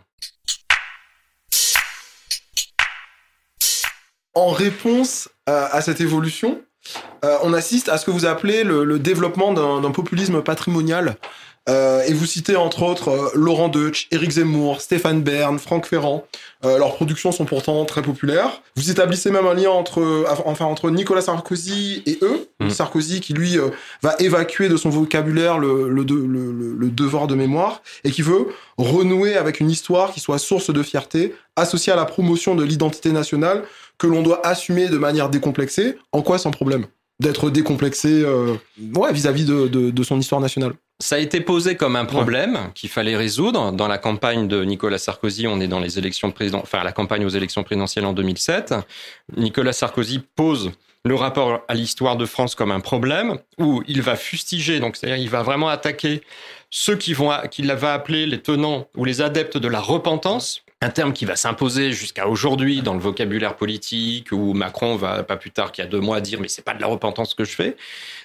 [4.35, 6.61] En réponse euh, à cette évolution,
[7.23, 11.15] euh, on assiste à ce que vous appelez le, développement d'un populisme patrimonial.
[11.69, 16.25] Euh, et vous citez entre autres Laurent Deutsch, Éric Zemmour, Stéphane Bern, Franck Ferrand.
[16.61, 18.61] leurs productions sont pourtant très populaires.
[18.75, 22.49] Vous établissez même un lien entre, enfin, entre Nicolas Sarkozy et eux.
[22.59, 22.69] Mmh.
[22.69, 23.57] Sarkozy qui, lui,
[24.01, 29.37] va évacuer de son vocabulaire le, le, le, devoir de mémoire et qui veut renouer
[29.37, 33.63] avec une histoire qui soit source de fierté, associée à la promotion de l'identité nationale
[33.97, 36.85] que l'on doit assumer de manière décomplexée, en quoi sans problème?
[37.19, 40.73] D'être décomplexé euh, vis-à-vis de, son histoire nationale.
[40.99, 43.71] Ça a été posé comme un problème qu'il fallait résoudre.
[43.71, 47.25] Dans la campagne de Nicolas Sarkozy, on est dans les élections président, enfin la campagne
[47.25, 48.73] aux élections présidentielles en 2007.
[49.37, 50.71] Nicolas Sarkozy pose
[51.05, 55.21] le rapport à l'histoire de France comme un problème où il va fustiger, donc c'est-à-dire
[55.21, 56.21] il va vraiment attaquer
[56.69, 60.89] ceux qui vont, qu'il va appeler les tenants ou les adeptes de la repentance, un
[60.89, 65.51] terme qui va s'imposer jusqu'à aujourd'hui dans le vocabulaire politique, où Macron va pas plus
[65.51, 67.55] tard qu'il y a deux mois dire mais c'est pas de la repentance que je
[67.55, 67.77] fais.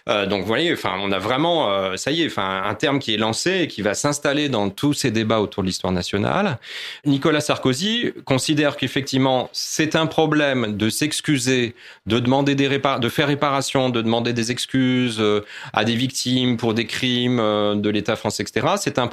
[0.09, 2.99] Euh, donc vous voyez, enfin on a vraiment, euh, ça y est, enfin un terme
[2.99, 6.59] qui est lancé et qui va s'installer dans tous ces débats autour de l'histoire nationale.
[7.05, 11.75] Nicolas Sarkozy considère qu'effectivement c'est un problème de s'excuser,
[12.07, 16.57] de demander des répar de faire réparation, de demander des excuses euh, à des victimes
[16.57, 18.67] pour des crimes de l'État français, etc.
[18.79, 19.09] C'est un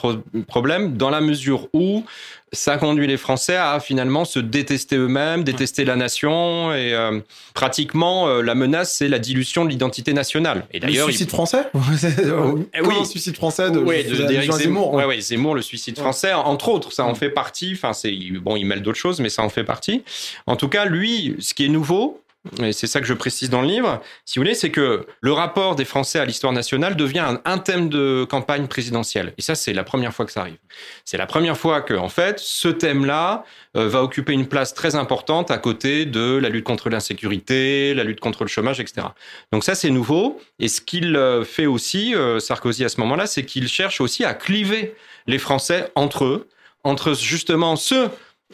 [0.48, 2.06] problème dans la mesure où
[2.52, 7.20] ça conduit les Français à finalement se détester eux-mêmes, détester la nation et euh,
[7.54, 10.66] pratiquement euh, la menace c'est la dilution de l'identité nationale.
[10.72, 14.94] Et d'ailleurs, le suicide français oui, le suicide français de, oui, de, Zemmour.
[14.94, 15.06] Ouais.
[15.06, 17.74] Ouais, Zemmour, le suicide français, entre autres, ça en fait partie.
[17.74, 20.04] Enfin, c'est bon, il mêle d'autres choses, mais ça en fait partie.
[20.48, 22.22] En tout cas, lui, ce qui est nouveau,
[22.62, 25.32] et c'est ça que je précise dans le livre, si vous voulez, c'est que le
[25.32, 29.34] rapport des Français à l'histoire nationale devient un, thème de campagne présidentielle.
[29.38, 30.58] Et ça, c'est la première fois que ça arrive.
[31.06, 34.96] C'est la première fois que, en fait, ce thème-là euh, va occuper une place très
[34.96, 39.08] importante à côté de la lutte contre l'insécurité, la lutte contre le chômage, etc.
[39.52, 40.40] Donc ça, c'est nouveau.
[40.60, 44.24] Et ce qu'il euh, fait aussi, euh, Sarkozy, à ce moment-là, c'est qu'il cherche aussi
[44.24, 44.96] à cliver
[45.28, 46.48] les Français entre eux,
[46.84, 48.10] entre justement ceux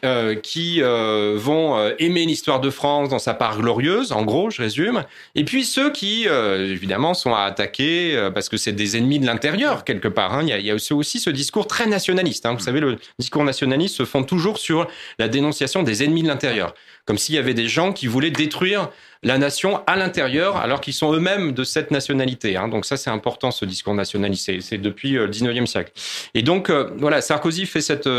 [0.05, 4.49] euh, qui euh, vont euh, aimer l'histoire de France dans sa part glorieuse, en gros,
[4.49, 5.03] je résume,
[5.35, 9.83] et puis ceux qui, évidemment, sont à attaquer parce que c'est des ennemis de l'intérieur,
[9.83, 10.33] quelque part.
[10.33, 10.43] Hein.
[10.47, 12.45] Il, y a, aussi ce discours très nationaliste.
[12.45, 12.53] Hein.
[12.53, 14.87] Vous savez, le discours nationaliste se fond toujours sur
[15.19, 16.73] la dénonciation des ennemis de l'intérieur,
[17.05, 18.89] comme s'il y avait des gens qui voulaient détruire
[19.23, 22.57] la nation à l'intérieur, alors qu'ils sont eux-mêmes de cette nationalité.
[22.57, 22.67] Hein.
[22.67, 24.61] Donc ça, c'est important, ce discours nationaliste.
[24.61, 25.91] C'est depuis le 19e siècle.
[26.33, 28.09] Et donc, voilà, Sarkozy fait cette,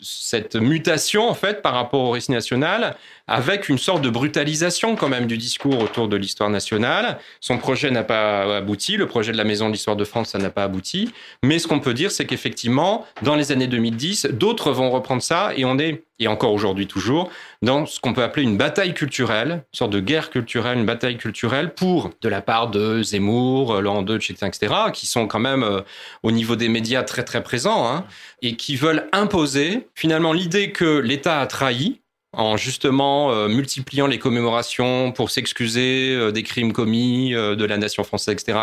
[0.00, 5.08] cette mutation, en fait, par rapport au récit national, avec une sorte de brutalisation quand
[5.08, 7.18] même du discours autour de l'histoire nationale.
[7.40, 10.38] Son projet n'a pas abouti, le projet de la Maison de l'Histoire de France, ça
[10.38, 11.10] n'a pas abouti.
[11.42, 15.52] Mais ce qu'on peut dire, c'est qu'effectivement, dans les années 2010, d'autres vont reprendre ça
[15.56, 17.30] et on est, et encore aujourd'hui toujours,
[17.62, 21.16] dans ce qu'on peut appeler une bataille culturelle, une sorte de guerre culturelle, une bataille
[21.16, 25.80] culturelle pour, de la part de Zemmour, Laurent Deutsch, etc., qui sont quand même euh,
[26.22, 28.04] au niveau des médias très très présents, hein,
[28.42, 32.00] et qui veulent imposer finalement l'idée que l'État a trahi,
[32.36, 37.76] en justement euh, multipliant les commémorations pour s'excuser euh, des crimes commis euh, de la
[37.76, 38.58] nation française, etc.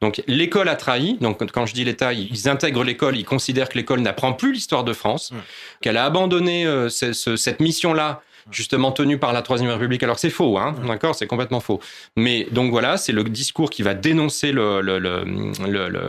[0.00, 1.18] Donc l'école a trahi.
[1.20, 4.84] Donc quand je dis l'État, ils intègrent l'école, ils considèrent que l'école n'apprend plus l'histoire
[4.84, 5.32] de France,
[5.80, 10.74] qu'elle a abandonné cette mission-là justement tenu par la Troisième République, alors c'est faux, hein,
[10.86, 11.80] d'accord, c'est complètement faux.
[12.16, 14.52] Mais donc voilà, c'est le discours qui va dénoncer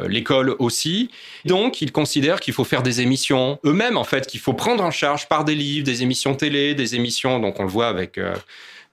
[0.07, 1.09] l'école le, aussi.
[1.45, 4.91] Donc ils considèrent qu'il faut faire des émissions eux-mêmes, en fait, qu'il faut prendre en
[4.91, 8.35] charge par des livres, des émissions télé, des émissions, donc on le voit avec, euh,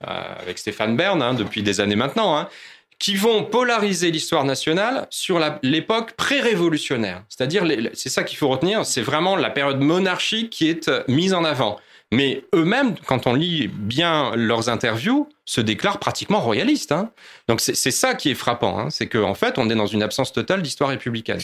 [0.06, 2.48] euh, avec Stéphane Bern hein, depuis des années maintenant, hein,
[2.98, 7.22] qui vont polariser l'histoire nationale sur l'époque pré-révolutionnaire.
[7.28, 11.34] C'est-à-dire, c'est ça qu'il faut retenir, c'est vraiment la période monarchique qui est euh, mise
[11.34, 11.78] en avant.
[12.14, 16.92] Mais eux-mêmes, quand on lit bien leurs interviews, se déclarent pratiquement royalistes.
[16.92, 17.10] Hein.
[17.48, 18.90] Donc c'est ça qui est frappant, hein.
[18.90, 21.40] c'est qu'en fait, on est dans une absence totale d'histoire républicaine.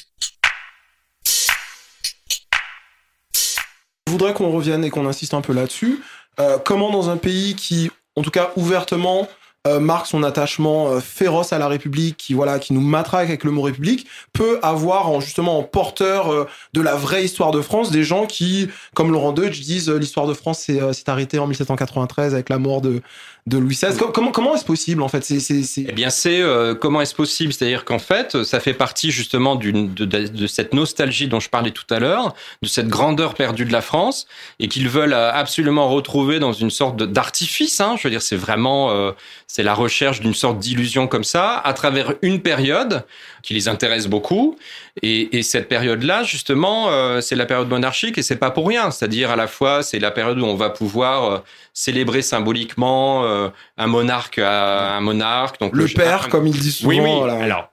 [4.07, 6.01] Je voudrais qu'on revienne et qu'on insiste un peu là-dessus.
[6.39, 9.29] Euh, comment dans un pays qui, en tout cas ouvertement,
[9.67, 13.51] marque son attachement euh, féroce à la République, qui voilà, qui nous matraque avec le
[13.51, 17.91] mot République, peut avoir en, justement en porteur euh, de la vraie histoire de France
[17.91, 22.49] des gens qui, comme Laurent Deutsch, disent l'histoire de France s'est arrêtée en 1793 avec
[22.49, 23.03] la mort de
[23.47, 23.97] de Louis XVI.
[24.13, 26.45] Comment, comment est-ce possible en fait c'est, Eh bien, c'est
[26.79, 27.55] comment est-ce possible?
[27.55, 31.71] C'est-à-dire qu'en fait, ça fait partie justement d'une, de, de, cette nostalgie dont je parlais
[31.71, 34.27] tout à l'heure, de cette grandeur perdue de la France,
[34.59, 37.81] et qu'ils veulent absolument retrouver dans une sorte d'artifice.
[37.81, 37.97] Hein.
[37.97, 39.15] Je veux dire, c'est vraiment
[39.53, 43.05] c'est la recherche d'une sorte d'illusion comme ça à travers une période
[43.43, 44.57] qui les intéresse beaucoup.
[45.03, 48.91] Et, et cette période-là, justement, euh, c'est la période monarchique et c'est pas pour rien.
[48.91, 51.39] C'est-à-dire à la fois, c'est la période où on va pouvoir euh,
[51.73, 53.49] célébrer symboliquement euh,
[53.79, 55.61] un monarque à un monarque.
[55.61, 56.91] Donc le, père, comme il dit souvent.
[56.91, 57.43] Oui, oui.
[57.43, 57.71] Alors,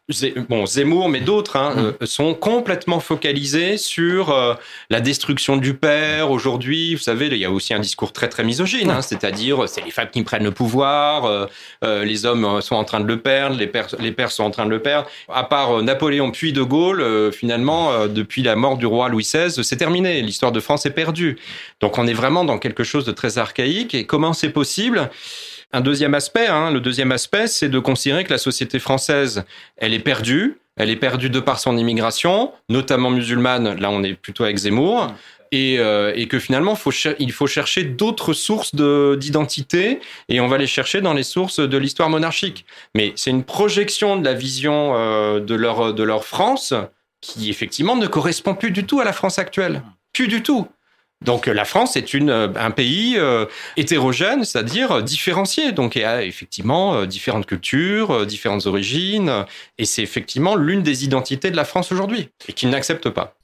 [0.48, 2.06] bon, Zemmour, mais d'autres hein, mm.
[2.06, 4.58] sont complètement focalisés sur
[4.90, 6.32] la destruction du père.
[6.32, 8.92] Aujourd'hui, vous savez, il y a aussi un discours très très misogyne.
[8.92, 11.48] Hein, C'est-à-dire, c'est les femmes qui prennent le pouvoir,
[11.84, 14.66] les hommes sont en train de le perdre, les pères, les pères sont en train
[14.66, 15.10] de le perdre.
[15.34, 19.24] À part Napoléon puis De Gaulle euh, finalement, euh, depuis la mort du roi Louis
[19.24, 20.22] XVI, c'est terminé.
[20.22, 21.38] L'histoire de France est perdue.
[21.80, 23.94] Donc on est vraiment dans quelque chose de très archaïque.
[23.94, 25.10] Et comment c'est possible?
[25.74, 29.44] Un deuxième aspect, hein, le deuxième aspect, c'est de considérer que la société française,
[29.78, 30.58] elle est perdue.
[30.78, 33.80] Elle est perdue de par son immigration, notamment musulmane.
[33.80, 35.12] Là, on est plutôt avec Zemmour.
[35.52, 36.78] Et, euh, et, que finalement,
[37.20, 41.78] il faut chercher d'autres sources d'identité et on va les chercher dans les sources de
[41.78, 42.66] l'histoire monarchique.
[42.96, 46.74] Mais c'est une projection de la vision euh, de, leur, de leur France
[47.22, 49.84] qui effectivement ne correspond plus du tout à la France actuelle.
[50.14, 50.68] Plus du tout.
[51.22, 55.72] Donc la France est une, euh, un pays euh, hétérogène, c'est-à-dire différencié.
[55.72, 59.46] Donc il y a effectivement euh, différentes cultures, différentes origines,
[59.78, 63.36] et c'est effectivement l'une des identités de la France aujourd'hui, et qu'ils n'acceptent pas.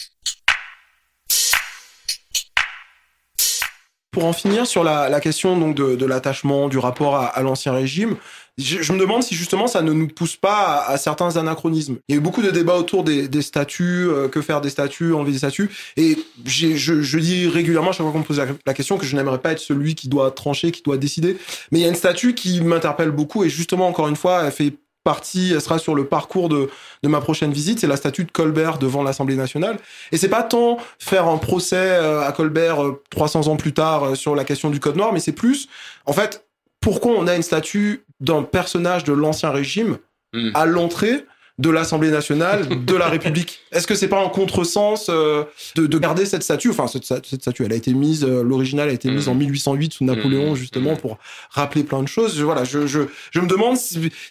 [4.14, 7.42] Pour en finir sur la, la question donc de, de l'attachement, du rapport à, à
[7.42, 8.16] l'ancien régime,
[8.58, 11.98] je, me demande si justement ça ne nous pousse pas à, certains anachronismes.
[12.08, 14.70] Il y a eu beaucoup de débats autour des, des statuts, euh, que faire des
[14.70, 18.42] statuts, enlever des statuts, et je, je, dis régulièrement à chaque fois qu'on me pose
[18.66, 21.38] la, question que je n'aimerais pas être celui qui doit trancher, qui doit décider.
[21.72, 24.52] Mais il y a une statue qui m'interpelle beaucoup, et justement encore une fois, elle
[24.52, 26.70] fait partie, elle sera sur le parcours de,
[27.04, 29.78] de ma prochaine visite, c'est la statue de Colbert devant l'Assemblée nationale.
[30.12, 32.78] Et c'est pas tant faire un procès euh, à Colbert
[33.10, 35.68] 300 euh, ans plus tard euh, sur la question du Code noir, mais c'est plus,
[36.06, 36.46] en fait,
[36.80, 39.98] pourquoi on a une statue d'un personnage de l'ancien régime
[40.34, 40.52] hmm.
[40.54, 41.26] à l'entrée
[41.60, 43.60] de l'Assemblée nationale, de la République.
[43.72, 45.44] Est-ce que c'est pas un contresens euh,
[45.76, 46.70] de, garder cette statue?
[46.70, 49.92] Enfin, cette, statue, elle a été mise, euh, l'original a été mise en 1808 mm.
[49.92, 50.56] sous Napoléon, mm.
[50.56, 50.98] justement, mm.
[50.98, 51.18] pour
[51.52, 52.36] rappeler plein de choses.
[52.36, 53.78] Je, voilà, je, je, je me demande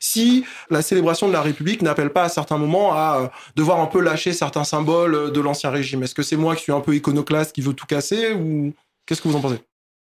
[0.01, 3.87] si, la célébration de la République n'appelle pas à certains moments à euh, devoir un
[3.87, 6.03] peu lâcher certains symboles de l'ancien régime.
[6.03, 8.73] Est-ce que c'est moi qui suis un peu iconoclaste, qui veut tout casser, ou
[9.07, 9.61] qu'est-ce que vous en pensez?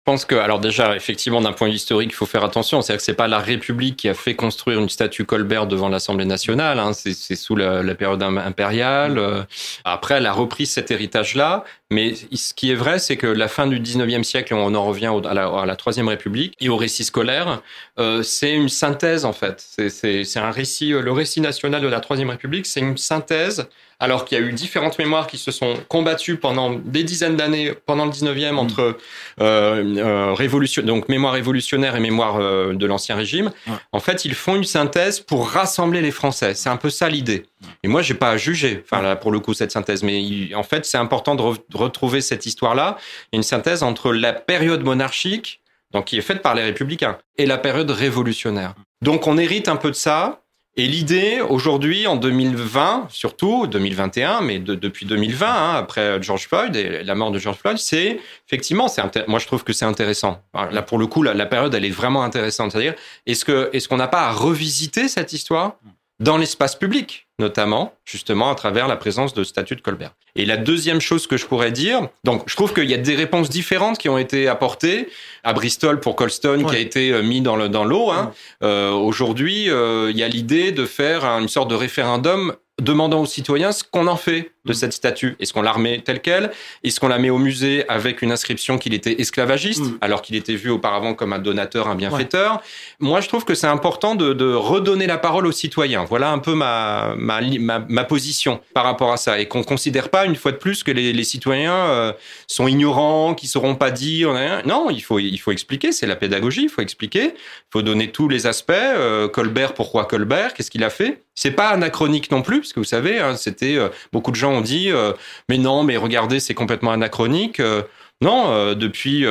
[0.06, 2.82] Je pense que, alors déjà, effectivement, d'un point de vue historique, il faut faire attention.
[2.82, 6.26] C'est-à-dire que c'est pas la République qui a fait construire une statue Colbert devant l'Assemblée
[6.26, 6.78] nationale.
[6.78, 6.92] Hein.
[6.92, 9.18] C'est sous la, période impériale.
[9.18, 9.44] Euh,
[9.86, 11.64] après, elle a repris cet héritage-là.
[11.90, 15.14] Mais ce qui est vrai, c'est que la fin du 19e siècle, on en revient
[15.24, 17.62] à la, à la Troisième République et au récit scolaire,
[17.98, 19.64] euh, c'est une synthèse, en fait.
[19.88, 24.26] C'est un récit, euh, le récit national de la Troisième République, c'est une synthèse alors
[24.26, 28.06] qu'il y a eu différentes mémoires qui se sont combattues pendant des dizaines d'années, pendant
[28.06, 28.98] le 19e, entre
[29.42, 33.52] euh, euh, révolution, donc mémoire révolutionnaire et mémoire euh, de l'Ancien Régime.
[33.92, 36.56] En fait, ils font une synthèse pour rassembler les Français.
[36.56, 37.46] C'est un peu ça l'idée.
[37.84, 40.04] Et moi, j'ai pas à juger, enfin là, pour le coup, cette synthèse.
[40.04, 42.98] Mais en fait, c'est important de, retrouver cette histoire-là.
[43.32, 47.58] Une synthèse entre la période monarchique, donc qui est faite par les républicains, et la
[47.58, 48.74] période révolutionnaire.
[49.02, 50.43] Donc, on hérite un peu de ça
[50.76, 57.04] Et l'idée, aujourd'hui, en 2020, surtout 2021, mais depuis 2020, hein, après George Floyd et
[57.04, 60.42] la mort de George Floyd, c'est effectivement, c'est moi je trouve que c'est intéressant.
[60.72, 62.72] Là, pour le coup, la, la, période, elle est vraiment intéressante.
[62.72, 62.96] C'est-à-dire,
[63.28, 65.78] est-ce que est-ce qu'on n'a pas à revisiter cette histoire?
[66.20, 70.12] Dans l'espace public, notamment, justement, à travers la présence de statut de Colbert.
[70.36, 73.16] Et la deuxième chose que je pourrais dire, donc je trouve qu'il y a des
[73.16, 75.10] réponses différentes qui ont été apportées
[75.44, 78.12] à Bristol pour Colston, qui a été euh, mis dans le dans l'eau.
[78.12, 78.32] Hein.
[78.64, 83.28] Euh, Aujourd'hui, euh, il y a l'idée de faire une sorte de référendum demandant aux
[83.28, 84.76] citoyens ce qu'on en fait de mm.
[84.76, 85.36] cette statue.
[85.40, 86.52] Est-ce qu'on la remet telle qu'elle?
[86.84, 89.98] Est-ce qu'on la met au musée avec une inscription qu'il était esclavagiste, mm.
[90.02, 92.62] alors qu'il était vu auparavant comme un donateur, un bienfaiteur?
[93.00, 96.06] Moi, je trouve que c'est important de, de, redonner la parole aux citoyens.
[96.06, 97.42] Voilà un peu ma, ma,
[97.80, 99.40] ma, position par rapport à ça.
[99.40, 102.14] Et qu'on considère pas, une fois de plus, que les, les citoyens euh,
[102.48, 104.34] sont ignorants, qu'ils sauront pas dire.
[104.66, 105.92] Non, il faut, il faut expliquer.
[105.92, 106.64] C'est la pédagogie.
[106.64, 107.34] Il faut expliquer.
[107.34, 108.72] Il faut donner tous les aspects.
[108.72, 110.54] Euh, Colbert, pourquoi Colbert?
[110.54, 111.24] Qu'est-ce qu'il a fait?
[111.36, 114.53] C'est pas anachronique non plus, parce que vous savez, hein, c'était euh, beaucoup de gens
[114.54, 115.14] on dit euh,
[115.50, 117.60] mais non, mais regardez, c'est complètement anachronique.
[117.60, 117.84] Euh,
[118.22, 119.26] non, euh, depuis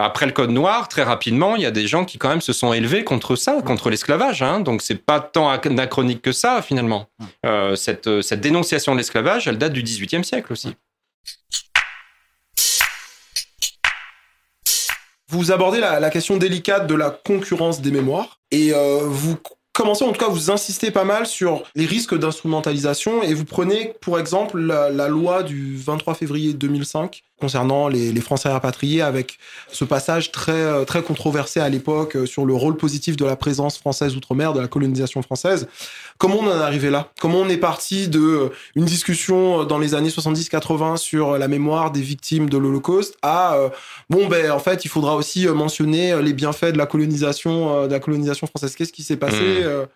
[0.00, 2.52] après le Code Noir, très rapidement, il y a des gens qui quand même se
[2.52, 4.42] sont élevés contre ça, contre l'esclavage.
[4.42, 7.08] Hein, donc c'est pas tant anachronique que ça finalement.
[7.74, 10.74] cette, cette dénonciation de l'esclavage, elle date du XVIIIe siècle aussi.
[15.28, 18.72] Vous abordez la, la, question délicate de la concurrence des mémoires et
[19.04, 19.36] vous
[19.76, 23.92] commencez en tout cas vous insistez pas mal sur les risques d'instrumentalisation et vous prenez
[24.00, 29.38] pour exemple la, la, loi du 23 février 2005 concernant les, les, Français rapatriés avec
[29.70, 33.36] ce passage très, euh, très controversé à l'époque euh, sur le rôle positif de la
[33.36, 35.68] présence française outre-mer, de la colonisation française.
[36.16, 37.10] Comment on en est arrivé là?
[37.20, 41.90] Comment on est parti de euh, une discussion dans les années 70-80 sur la mémoire
[41.90, 43.56] des victimes de l'Holocauste à
[44.08, 48.00] bon ben en fait il faudra aussi mentionner les bienfaits de la colonisation de la
[48.00, 48.74] colonisation française.
[48.74, 49.86] Qu'est-ce qui s'est passé mmh.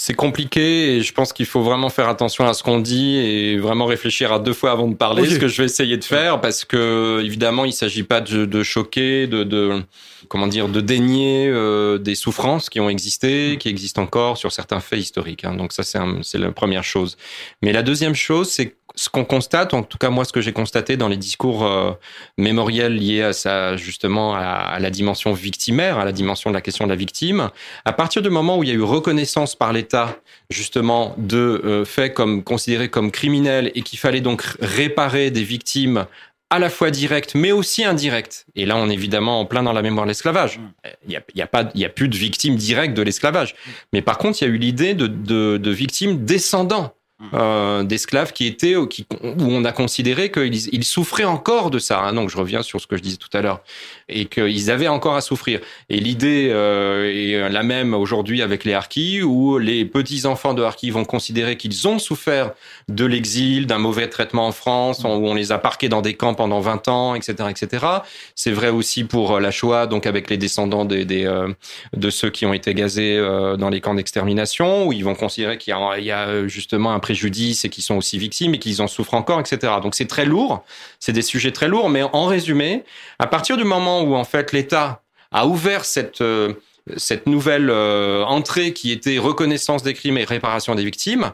[0.00, 3.58] C'est compliqué et je pense qu'il faut vraiment faire attention à ce qu'on dit et
[3.58, 6.40] vraiment réfléchir à deux fois avant de parler, ce que je vais essayer de faire
[6.40, 9.82] parce que évidemment il s'agit pas de, de choquer, de, de,
[10.28, 14.78] comment dire, de dénier euh, des souffrances qui ont existé, qui existent encore sur certains
[14.78, 15.44] faits historiques.
[15.44, 15.54] Hein.
[15.54, 17.16] Donc ça c'est la première chose.
[17.60, 20.52] Mais la deuxième chose c'est ce qu'on constate, en tout cas moi ce que j'ai
[20.52, 21.92] constaté dans les discours euh,
[22.36, 26.84] mémoriels liés à ça justement à, la dimension victimaire, à la dimension de la question
[26.84, 27.50] de la victime,
[27.84, 30.16] à partir du moment où il y a eu reconnaissance par l'État
[30.50, 36.06] justement de euh, faits comme considérés comme criminels et qu'il fallait donc réparer des victimes
[36.50, 38.46] à la fois directes mais aussi indirectes.
[38.56, 40.58] Et là, on est évidemment en plein dans la mémoire de l'esclavage.
[41.06, 43.54] Il y a, y a, pas, il y a plus de victimes directes de l'esclavage.
[43.92, 46.94] Mais par contre, il y a eu l'idée de, de, de victimes descendants
[47.34, 52.00] euh, d'esclaves qui étaient qui, où on a considéré qu'ils ils souffraient encore de ça.
[52.00, 52.12] Hein.
[52.12, 53.60] Donc je reviens sur ce que je disais tout à l'heure
[54.08, 55.60] et qu'ils avaient encore à souffrir.
[55.88, 60.62] Et l'idée euh, est la même aujourd'hui avec les harkis où les petits enfants de
[60.62, 62.52] harkis vont considérer qu'ils ont souffert
[62.88, 66.34] de l'exil, d'un mauvais traitement en France, où on les a parqués dans des camps
[66.34, 67.86] pendant 20 ans, etc., etc.
[68.34, 71.48] C'est vrai aussi pour la Shoah, donc avec les descendants des, des euh,
[71.94, 75.58] de ceux qui ont été gazés euh, dans les camps d'extermination, où ils vont considérer
[75.58, 78.86] qu'il y, y a justement un préjudice et qu'ils sont aussi victimes et qu'ils en
[78.86, 79.72] souffrent encore, etc.
[79.82, 80.62] Donc c'est très lourd,
[81.00, 82.84] c'est des sujets très lourds, mais en résumé,
[83.18, 85.00] à partir du moment où en fait l'État
[85.32, 86.52] a ouvert cette euh,
[86.98, 91.32] cette nouvelle euh, entrée qui était reconnaissance des crimes et réparation des victimes,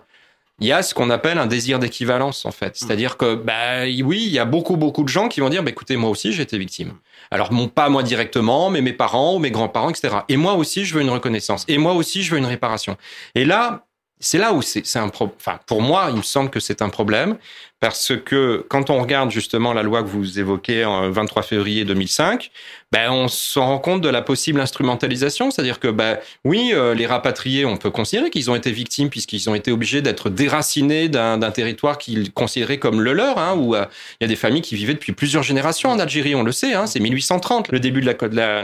[0.61, 2.77] il y a ce qu'on appelle un désir d'équivalence en fait.
[2.77, 5.71] C'est-à-dire que bah oui, il y a beaucoup beaucoup de gens qui vont dire bah,
[5.71, 6.93] écoutez moi aussi j'ai été victime.
[7.33, 10.19] Alors mon pas moi directement, mais mes parents ou mes grands-parents etc.
[10.29, 11.65] Et moi aussi je veux une reconnaissance.
[11.67, 12.97] Et moi aussi je veux une réparation.
[13.35, 13.84] Et là
[14.25, 15.37] c'est là où c'est un problème.
[15.39, 17.37] Enfin, pour moi, il me semble que c'est un problème
[17.81, 22.51] parce que quand on regarde justement la loi que vous évoquez en 23 février 2005,
[22.93, 27.07] ben on se rend compte de la possible instrumentalisation, c'est-à-dire que ben oui, euh, les
[27.07, 31.51] rapatriés, on peut considérer qu'ils ont été victimes puisqu'ils ont été obligés d'être déracinés d'un
[31.51, 33.85] territoire qu'ils considéraient comme le leur, hein, où euh,
[34.21, 36.73] il y a des familles qui vivaient depuis plusieurs générations en Algérie, on le sait,
[36.73, 38.63] hein, c'est 1830 le début de la, de la,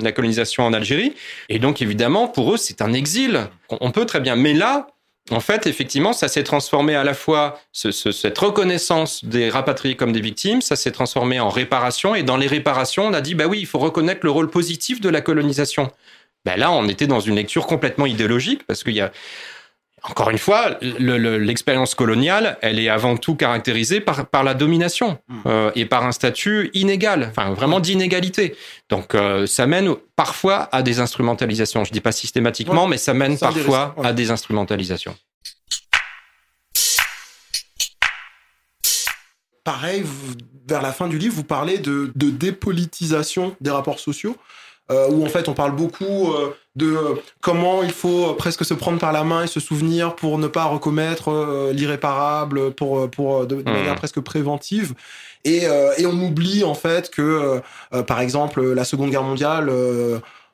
[0.00, 1.14] la colonisation en Algérie,
[1.48, 3.48] et donc évidemment pour eux c'est un exil.
[3.70, 4.88] On peut très bien, mais là
[5.30, 10.12] en fait, effectivement, ça s'est transformé à la fois, ce, cette reconnaissance des rapatriés comme
[10.12, 12.14] des victimes, ça s'est transformé en réparation.
[12.14, 15.00] Et dans les réparations, on a dit, bah oui, il faut reconnaître le rôle positif
[15.00, 15.90] de la colonisation.
[16.44, 19.12] Ben là, on était dans une lecture complètement idéologique parce qu'il y a,
[20.10, 25.40] encore une fois, l'expérience coloniale, elle est avant tout caractérisée par, par la domination hmm.
[25.46, 28.56] euh, et par un statut inégal, enfin vraiment d'inégalité.
[28.88, 31.84] Donc euh, ça mène parfois à des instrumentalisations.
[31.84, 35.16] Je dis pas systématiquement, mais ça mène parfois à des instrumentalisations.
[39.64, 40.02] Pareil,
[40.66, 44.36] vers la fin du livre, vous parlez de, de dépolitisation des rapports sociaux.
[44.90, 46.32] Où en fait on parle beaucoup
[46.76, 46.96] de
[47.40, 50.64] comment il faut presque se prendre par la main et se souvenir pour ne pas
[50.64, 53.64] recommettre l'irréparable, pour, pour de, mmh.
[53.64, 54.94] manière presque préventive.
[55.44, 55.64] Et,
[55.98, 57.60] et, on oublie en fait que,
[58.06, 59.70] par exemple, la Seconde Guerre mondiale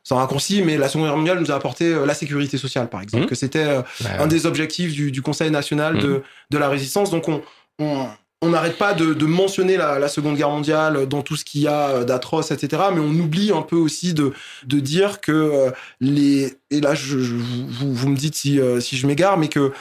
[0.04, 2.88] c'est un raccourci, mais la Seconde Guerre mondiale nous a apporté euh, la sécurité sociale,
[2.88, 3.28] par exemple, mmh.
[3.28, 6.22] que c'était euh, bah un des objectifs du, du Conseil national de, mmh.
[6.50, 7.10] de, la résistance.
[7.10, 7.42] Donc on
[7.78, 8.06] on
[8.42, 11.68] n'arrête pas de, de mentionner la, la, Seconde Guerre mondiale dans tout ce qu'il y
[11.68, 12.82] a d'atroce, etc.
[12.92, 14.32] Mais on oublie un peu aussi de,
[14.66, 15.70] de dire que euh,
[16.00, 19.72] les et là je, vous, vous, me dites si, si je m'égare, mais que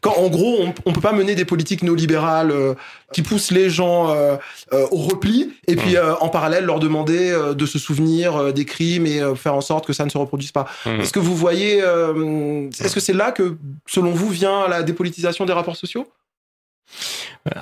[0.00, 2.74] quand, en gros, on, on peut pas mener des politiques néolibérales euh,
[3.12, 4.36] qui poussent les gens euh,
[4.72, 6.16] euh, au repli et puis mmh.
[6.20, 10.04] en parallèle leur demander de se souvenir des crimes et faire en sorte que ça
[10.04, 10.66] ne se reproduise pas.
[10.86, 11.00] Mmh.
[11.00, 13.56] Est-ce que vous voyez, est-ce que c'est là que,
[13.86, 16.06] selon vous, vient la dépolitisation des rapports sociaux?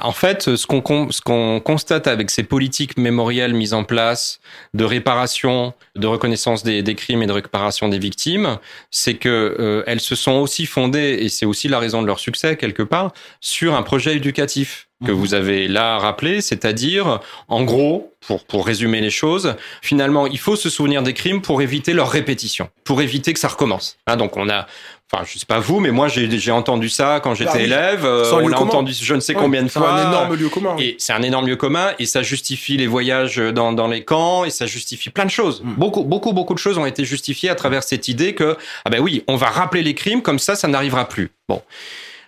[0.01, 4.41] En fait, ce qu'on ce qu'on constate avec ces politiques mémorielles mises en place
[4.74, 8.59] de réparation, de reconnaissance des, des crimes et de réparation des victimes,
[8.91, 12.18] c'est que euh, elles se sont aussi fondées et c'est aussi la raison de leur
[12.18, 15.18] succès quelque part sur un projet éducatif que mhm.
[15.18, 20.57] vous avez là rappelé, c'est-à-dire, en gros, pour, pour résumer les choses, finalement, il faut
[20.57, 23.97] se souvenir des crimes pour éviter leur répétition, pour éviter que ça recommence.
[24.09, 24.66] Hein, donc on a,
[25.11, 28.05] Enfin, je sais pas vous, mais moi j'ai entendu ça quand j'étais bah élève.
[28.05, 29.95] Euh, on l'a entendu je ne sais combien fois.
[29.97, 30.77] C'est un énorme lieu commun.
[30.79, 34.45] Et c'est un énorme lieu commun et ça justifie les voyages dans, dans les camps
[34.45, 35.62] et ça justifie plein de choses.
[35.62, 35.75] Hmm.
[35.75, 39.01] Beaucoup beaucoup beaucoup de choses ont été justifiées à travers cette idée que ah ben
[39.01, 41.31] oui, on va rappeler les crimes comme ça, ça n'arrivera plus.
[41.49, 41.62] Bon.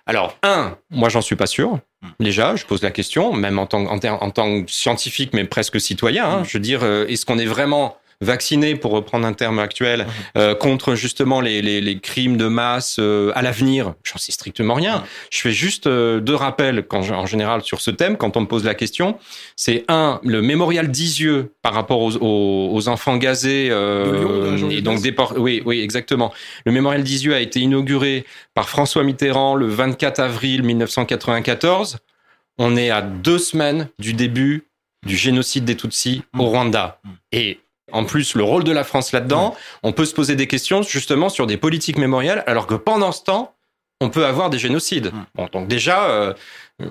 [0.06, 1.78] Alors, un, moi j'en suis pas sûr.
[2.02, 2.08] Hmm.
[2.20, 5.80] Déjà, je pose la question, même en tant, en, en tant que scientifique, mais presque
[5.80, 6.24] citoyen.
[6.24, 6.44] Hein, hmm.
[6.44, 10.06] Je veux dire, euh, est-ce qu'on est vraiment vaccinés, pour reprendre un terme actuel, mhm.
[10.36, 13.94] euh, contre justement les, les, les, crimes de masse euh, à l'avenir.
[14.04, 15.04] J'en sais strictement rien.
[15.30, 18.46] Je fais juste euh, deux rappels quand, en général sur ce thème quand on me
[18.46, 19.18] pose la question.
[19.56, 25.00] C'est un, le mémorial d'Isieux par rapport aux, aux, aux enfants gazés et donc.
[25.36, 26.32] Oui, oui, exactement.
[26.64, 31.98] Le mémorial d'Isieux a été inauguré par François Mitterrand le 24 avril 1994.
[32.58, 34.66] On est à deux semaines du début
[35.06, 36.48] du génocide des Tutsis au mm.
[36.48, 37.00] Rwanda.
[37.32, 37.60] Et
[37.92, 41.28] en plus le rôle de la France là-dedans, on peut se poser des questions justement
[41.28, 43.54] sur des politiques mémoriales, alors que pendant ce temps,
[44.00, 45.12] on peut avoir des génocides.
[45.34, 46.34] Bon, donc déjà, euh,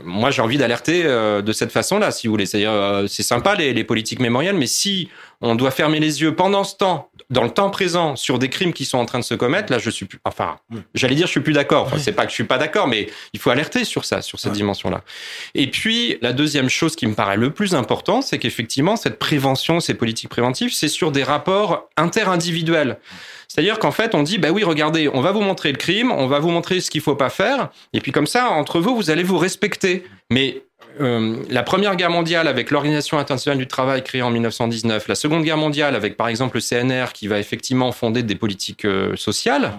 [0.03, 2.45] moi j'ai envie d'alerter euh, de cette façon-là, si vous voulez.
[2.45, 5.09] C'est-à-dire, euh, c'est sympa les, les, politiques mémoriales, mais si
[5.41, 8.73] on doit fermer les yeux pendant ce temps, dans le temps présent, sur des crimes
[8.73, 10.57] qui sont en train de se commettre, là je suis plus, enfin,
[10.93, 11.85] j'allais dire je suis plus d'accord.
[11.85, 14.39] Enfin, c'est pas que je suis pas d'accord, mais il faut alerter sur ça, sur
[14.39, 15.01] cette dimension-là.
[15.55, 19.79] Et puis la deuxième chose qui me paraît le plus important, c'est qu'effectivement cette prévention,
[19.79, 22.97] ces politiques préventives, c'est sur des rapports interindividuels.
[23.47, 26.27] C'est-à-dire qu'en fait, on dit, bah oui, regardez, on va vous montrer le crime, on
[26.27, 29.09] va vous montrer ce qu'il faut pas faire, et puis comme ça, entre vous, vous
[29.09, 30.03] allez vous respecter.
[30.29, 30.61] Mais
[30.99, 35.43] euh, la Première Guerre mondiale avec l'Organisation internationale du travail créée en 1919, la Seconde
[35.43, 39.73] Guerre mondiale avec par exemple le CNR qui va effectivement fonder des politiques euh, sociales,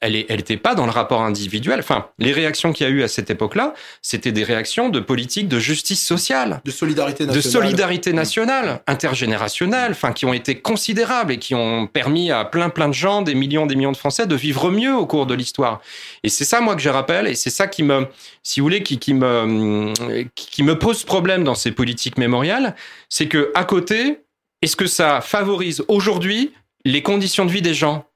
[0.00, 1.80] elle n'était pas dans le rapport individuel.
[1.80, 5.46] Enfin, les réactions qu'il y a eu à cette époque-là, c'était des réactions de politique
[5.48, 11.32] de justice sociale, de solidarité nationale, de solidarité nationale, intergénérationnelle, enfin, qui ont été considérables
[11.32, 14.26] et qui ont permis à plein plein de gens, des millions, des millions de Français,
[14.26, 15.80] de vivre mieux au cours de l'histoire.
[16.22, 18.06] Et c'est ça, moi, que je rappelle, et c'est ça qui me,
[18.42, 19.92] si vous voulez, qui, qui me,
[20.34, 22.74] qui me pose problème dans ces politiques mémoriales,
[23.08, 24.20] c'est que à côté,
[24.62, 26.52] est-ce que ça favorise aujourd'hui
[26.84, 28.06] les conditions de vie des gens?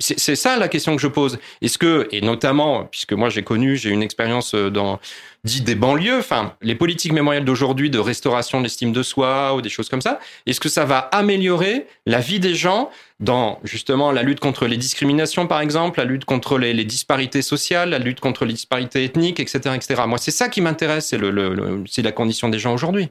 [0.00, 1.38] C'est ça la question que je pose.
[1.60, 4.98] Est-ce que, et notamment, puisque moi j'ai connu, j'ai une expérience euh, dans
[5.44, 9.62] dit des banlieues, enfin les politiques mémorielles d'aujourd'hui de restauration de l'estime de soi ou
[9.62, 12.90] des choses comme ça, est-ce que ça va améliorer la vie des gens
[13.20, 17.42] dans justement la lutte contre les discriminations par exemple, la lutte contre les, les disparités
[17.42, 20.02] sociales, la lutte contre les disparités ethniques, etc., etc.
[20.06, 23.10] Moi c'est ça qui m'intéresse, c'est le, le, c'est la condition des gens aujourd'hui.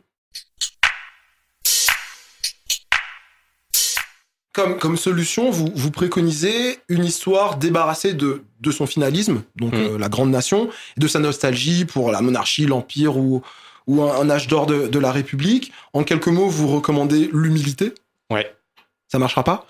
[4.52, 9.78] Comme, solution, vous, vous préconisez une histoire débarrassée de, de son finalisme, donc mm.
[9.78, 13.42] euh, la grande nation, de sa nostalgie pour la monarchie, l'empire ou,
[13.88, 15.72] ou un, âge d'or de, de, la République.
[15.94, 17.94] En quelques mots, vous recommandez l'humilité?
[19.12, 19.66] Ça marchera pas.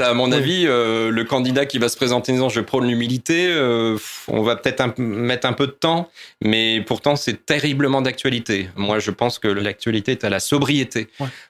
[0.00, 3.46] à mon avis, euh, le candidat qui va se présenter en disant je prône l'humilité,
[3.50, 6.08] euh, on va peut-être mettre un peu de temps,
[6.42, 8.70] mais pourtant c'est terriblement d'actualité.
[8.74, 11.08] Moi, je pense que l'actualité est à la sobriété,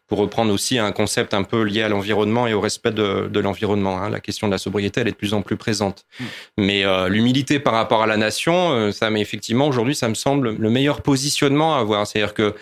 [0.09, 3.41] pour reprendre aussi un concept un peu lié à l'environnement et au respect de, de
[3.41, 4.03] l'environnement.
[4.03, 4.11] Hein.
[4.11, 6.05] La question de la sobriété, elle est de plus en plus présente.
[6.19, 6.25] Mm.
[6.57, 10.57] Mais euh, l'humilité par rapport à la nation, ça, mais effectivement, aujourd'hui, ça me semble
[10.57, 12.09] le meilleur positionnement à avoir.
[12.09, 12.57] C'est-à-dire que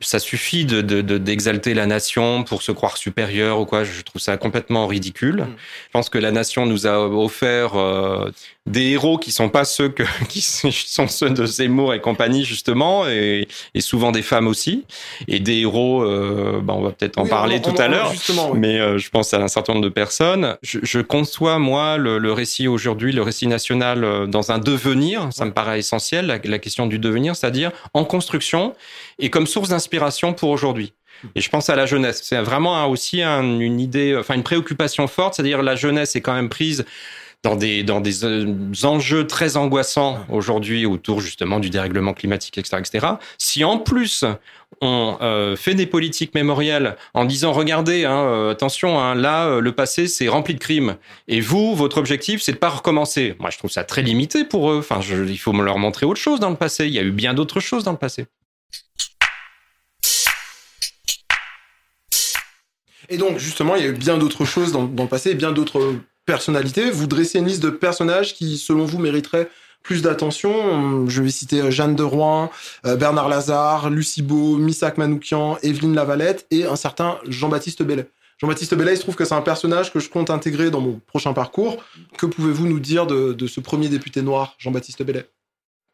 [0.00, 0.80] ça suffit de
[1.18, 3.84] d'exalter la nation pour se croire supérieur ou quoi.
[3.84, 5.42] Je trouve ça complètement ridicule.
[5.42, 5.56] Mm.
[5.86, 8.30] Je pense que la nation nous a offert euh,
[8.66, 13.06] des héros qui sont pas ceux que qui sont ceux de Zemmour et compagnie justement,
[13.08, 14.84] et, et souvent des femmes aussi,
[15.28, 16.02] et des héros.
[16.02, 18.12] Euh, bah on va peut-être en parler tout à l'heure.
[18.54, 20.56] Mais euh, je pense à un certain nombre de personnes.
[20.62, 25.28] Je, je conçois moi le, le récit aujourd'hui, le récit national euh, dans un devenir.
[25.32, 28.74] Ça me paraît essentiel, la, la question du devenir, c'est-à-dire en construction
[29.18, 29.89] et comme source d'inspiration
[30.36, 30.92] pour aujourd'hui.
[31.34, 32.20] Et je pense à la jeunesse.
[32.24, 36.48] C'est vraiment aussi une idée, enfin une préoccupation forte, c'est-à-dire la jeunesse est quand même
[36.48, 36.86] prise
[37.42, 42.76] dans des dans des euh, enjeux très angoissants aujourd'hui autour justement du dérèglement climatique, etc.,
[42.78, 43.06] etc.
[43.38, 44.24] Si en plus
[44.82, 49.72] on euh, fait des politiques mémorielles en disant regardez, hein, euh, attention, hein, là le
[49.72, 50.96] passé c'est rempli de crimes
[51.28, 53.36] et vous votre objectif c'est de pas recommencer.
[53.38, 54.78] Moi je trouve ça très limité pour eux.
[54.78, 56.86] Enfin, il faut leur montrer autre chose dans le passé.
[56.86, 58.26] Il y a eu bien d'autres choses dans le passé.
[63.10, 65.94] Et donc, justement, il y a eu bien d'autres choses dans, le passé, bien d'autres
[66.24, 66.90] personnalités.
[66.90, 69.50] Vous dressez une liste de personnages qui, selon vous, mériteraient
[69.82, 71.08] plus d'attention.
[71.08, 72.50] Je vais citer Jeanne de Rouen,
[72.86, 74.58] euh, Bernard Lazare, Lucie Beau,
[74.96, 78.08] Manoukian, Evelyne Lavalette et un certain Jean-Baptiste Bellet.
[78.38, 81.00] Jean-Baptiste Bellet, il se trouve que c'est un personnage que je compte intégrer dans mon
[81.06, 81.82] prochain parcours.
[82.16, 85.28] Que pouvez-vous nous dire de, de ce premier député noir, Jean-Baptiste Bellet?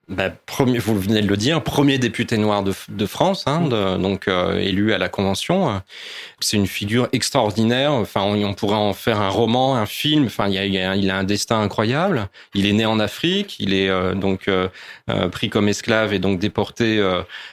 [0.08, 3.96] Bah, premier, vous venez de le dire, premier député noir de, de France, hein, de,
[3.96, 5.82] donc euh, élu à la Convention.
[6.38, 7.92] C'est une figure extraordinaire.
[7.92, 10.26] Enfin, on, on, pourrait en faire un roman, un film.
[10.26, 12.28] Enfin, il, a, il, a, il a un destin incroyable.
[12.54, 13.56] Il est né en Afrique.
[13.58, 14.68] Il est euh, donc euh,
[15.32, 17.02] pris comme esclave et donc déporté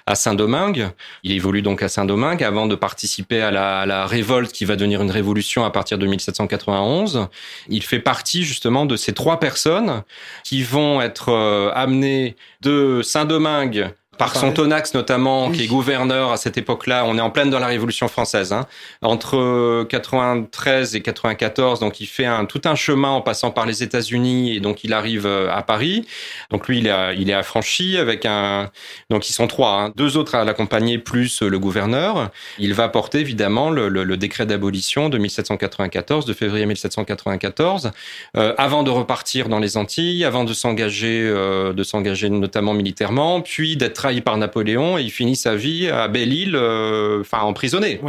[0.06, 0.89] à Saint-Domingue.
[1.24, 4.76] Il évolue donc à Saint-Domingue avant de participer à la, à la, révolte qui va
[4.76, 7.30] devenir une révolution à partir de 1791.
[7.70, 10.04] Il fait partie justement de ces trois personnes
[10.43, 11.34] qui vont être
[11.74, 17.03] amenées de Saint-Domingue par son Tonax notamment, qui est gouverneur à cette époque-là.
[17.05, 18.53] On est en pleine dans la Révolution française.
[18.53, 18.68] Hein.
[19.01, 23.84] Entre 93 et 94, donc il fait un, tout un chemin en passant par les
[23.84, 26.05] États-Unis et donc il arrive euh, à Paris.
[26.51, 28.70] Donc lui, il, a, il est affranchi avec un...
[29.09, 29.93] Donc ils sont trois, hein.
[29.95, 32.32] deux autres à l'accompagner plus le gouverneur.
[32.59, 37.91] Il va porter évidemment le, le, le décret d'abolition de 1794, de février 1794,
[38.38, 43.41] euh, avant de repartir dans les Antilles, avant de s'engager, euh, de s'engager notamment militairement,
[43.41, 48.01] puis d'être trahi par Napoléon et il finit sa vie à Belle-Île, euh, enfin emprisonné.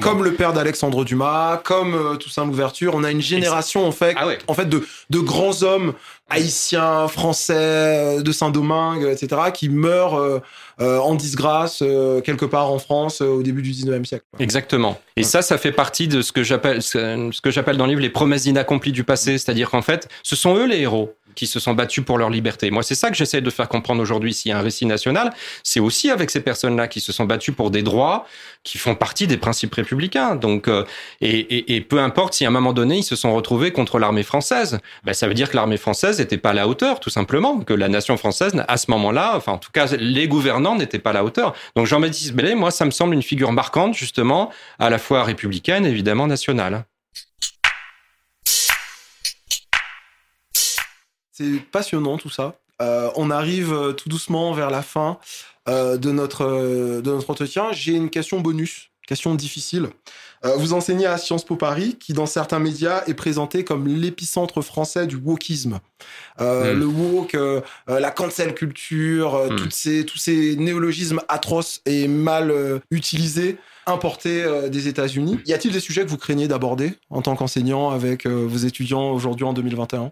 [0.00, 4.14] Comme le père d'Alexandre Dumas, comme euh, Toussaint Louverture, on a une génération en fait,
[4.16, 5.92] ah en fait de, de grands hommes
[6.28, 11.82] haïtiens, français, euh, de Saint-Domingue, etc., qui meurent euh, en disgrâce
[12.24, 14.24] quelque part en France au début du 19e siècle.
[14.38, 14.98] Exactement.
[15.16, 18.02] Et ça, ça fait partie de ce que j'appelle ce que j'appelle dans le livre
[18.02, 21.60] les promesses inaccomplies du passé, c'est-à-dire qu'en fait, ce sont eux les héros qui se
[21.60, 22.70] sont battus pour leur liberté.
[22.70, 24.34] Moi, c'est ça que j'essaie de faire comprendre aujourd'hui.
[24.34, 27.52] S'il y a un récit national, c'est aussi avec ces personnes-là qui se sont battues
[27.52, 28.26] pour des droits
[28.62, 30.36] qui font partie des principes républicains.
[30.36, 30.84] Donc, euh,
[31.20, 33.98] et, et, et, peu importe si à un moment donné ils se sont retrouvés contre
[33.98, 37.10] l'armée française, ben, ça veut dire que l'armée française n'était pas à la hauteur, tout
[37.10, 40.98] simplement, que la nation française à ce moment-là, enfin en tout cas les gouvernants n'étaient
[40.98, 41.54] pas à la hauteur.
[41.74, 45.86] Donc Jean-Baptiste Bellet, moi, ça me semble une figure marquante justement, à la fois républicaine,
[45.86, 46.84] évidemment nationale.
[51.40, 52.56] C'est passionnant tout ça.
[52.82, 55.18] Euh, on arrive euh, tout doucement vers la fin
[55.70, 57.72] euh, de, notre, euh, de notre entretien.
[57.72, 59.88] J'ai une question bonus, question difficile.
[60.56, 65.06] Vous enseignez à Sciences Po Paris, qui dans certains médias est présenté comme l'épicentre français
[65.06, 65.80] du wokisme.
[66.40, 66.78] Euh, mm.
[66.78, 67.36] Le woke,
[67.86, 69.56] la cancel culture, mm.
[69.56, 72.54] toutes ces, tous ces néologismes atroces et mal
[72.90, 75.38] utilisés importés des États-Unis.
[75.44, 79.44] Y a-t-il des sujets que vous craignez d'aborder en tant qu'enseignant avec vos étudiants aujourd'hui
[79.44, 80.10] en 2021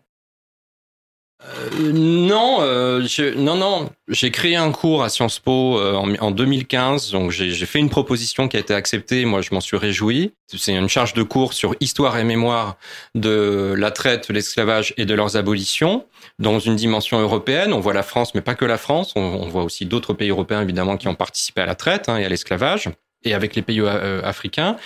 [1.44, 3.90] euh, non, euh, je, non, non.
[4.08, 7.90] J'ai créé un cours à Sciences Po euh, en, en, 2015, donc j'ai fait une
[7.90, 9.24] proposition qui a été acceptée.
[9.24, 10.34] Moi, je m'en suis réjoui.
[10.48, 12.76] C'est une charge de cours sur histoire et mémoire
[13.14, 16.06] de la traite, l'esclavage et de leurs abolitions
[16.40, 17.72] dans une dimension européenne.
[17.72, 19.12] On voit la France, mais pas que la France.
[19.14, 22.16] On, on voit aussi d'autres pays européens évidemment qui ont participé à la traite hein,
[22.16, 22.90] et à l'esclavage
[23.24, 24.76] et avec les pays euh, africains.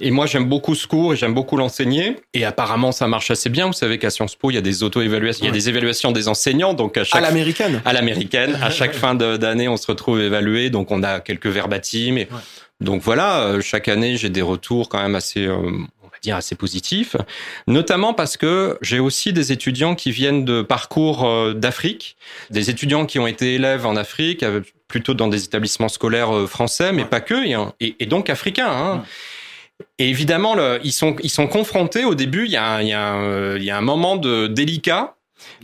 [0.00, 2.16] Et moi, j'aime beaucoup ce cours et j'aime beaucoup l'enseigner.
[2.32, 3.66] Et apparemment, ça marche assez bien.
[3.66, 6.12] Vous savez qu'à Sciences Po, il y a des auto-évaluations, il y a des évaluations
[6.12, 6.74] des enseignants.
[6.74, 7.82] Donc à chaque à l'américaine.
[7.84, 8.58] À l'américaine.
[8.62, 10.70] à chaque fin d'année, on se retrouve évalué.
[10.70, 12.18] Donc on a quelques verbatims.
[12.18, 12.28] Et...
[12.80, 16.36] Donc voilà, euh, chaque année, j'ai des retours quand même assez, euh, on va dire
[16.36, 17.16] assez positifs.
[17.66, 22.16] Notamment parce que j'ai aussi des étudiants qui viennent de parcours d'Afrique,
[22.50, 24.44] des étudiants qui ont été élèves en Afrique,
[24.88, 27.34] plutôt dans des établissements scolaires euh, français, mais pas que,
[27.80, 28.70] et, et donc africains.
[28.70, 29.04] Hein.
[29.98, 32.46] Et évidemment, le, ils sont ils sont confrontés au début.
[32.46, 35.15] Il y a il y a, il y a un moment de délicat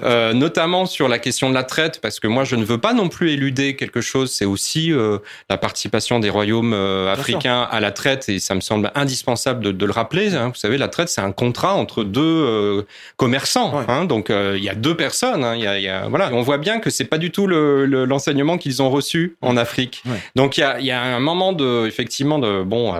[0.02, 2.92] Euh, notamment sur la question de la traite, parce que moi je ne veux pas
[2.92, 5.18] non plus éluder quelque chose, c'est aussi euh,
[5.50, 9.72] la participation des royaumes euh, africains à la traite, et ça me semble indispensable de,
[9.72, 10.34] de le rappeler.
[10.34, 10.48] Hein.
[10.48, 13.84] Vous savez, la traite, c'est un contrat entre deux commerçants, Ouais.
[13.88, 14.04] hein.
[14.04, 15.44] donc il y a deux personnes.
[15.44, 15.56] Hein.
[15.56, 17.86] Y a, il y a- voilà, on voit bien que c'est pas du tout le-
[17.86, 20.02] le- l'enseignement qu'ils ont reçu en Afrique.
[20.06, 20.16] Ouais.
[20.36, 22.94] Donc il y a, y a un moment de, effectivement, de bon,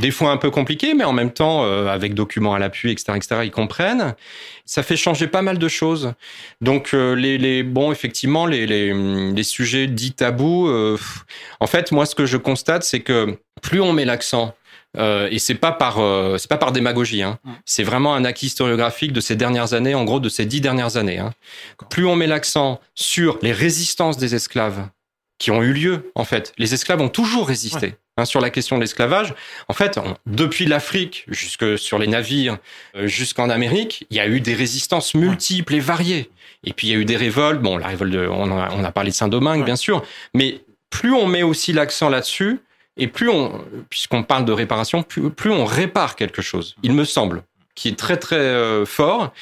[0.00, 3.40] des fois un peu compliqué, mais en même temps avec documents à l'appui, etc., etc.,
[3.44, 4.14] ils comprennent.
[4.68, 5.75] Ça fait changer pas mal de choses.
[6.60, 8.92] Donc euh, les, les bon, effectivement, les, les,
[9.32, 10.68] les sujets dits tabous.
[10.68, 10.98] euh,
[11.60, 14.54] en fait, moi, ce que je constate, c'est que plus on met l'accent
[14.96, 17.22] euh, et c'est pas par euh, c'est pas par démagogie.
[17.22, 17.38] Hein.
[17.64, 20.96] C'est vraiment un acquis historiographique de ces dernières années, en gros de ces dix dernières
[20.96, 21.18] années.
[21.18, 21.32] Hein.
[21.90, 24.88] Plus on met l'accent sur les résistances des esclaves
[25.38, 27.94] qui ont eu lieu, en fait, les esclaves ont toujours résisté.
[28.18, 29.34] hein, sur la question de l'esclavage,
[29.68, 32.56] en fait, on- depuis l'Afrique jusque sur les navires,
[32.96, 36.30] euh, jusqu'en Amérique, il y a eu des résistances multiples et variées.
[36.64, 37.60] Et puis il y a eu des révoltes.
[37.60, 39.64] Bon, la révolte, de, on, a, on a parlé de Saint-Domingue, Ouais.
[39.66, 42.60] bien sûr, mais plus on met aussi l'accent là-dessus,
[42.96, 47.04] et plus on, puisqu'on parle de réparation, plus, plus on répare quelque chose, il me
[47.04, 47.42] semble,
[47.74, 49.34] qui est très très euh, fort.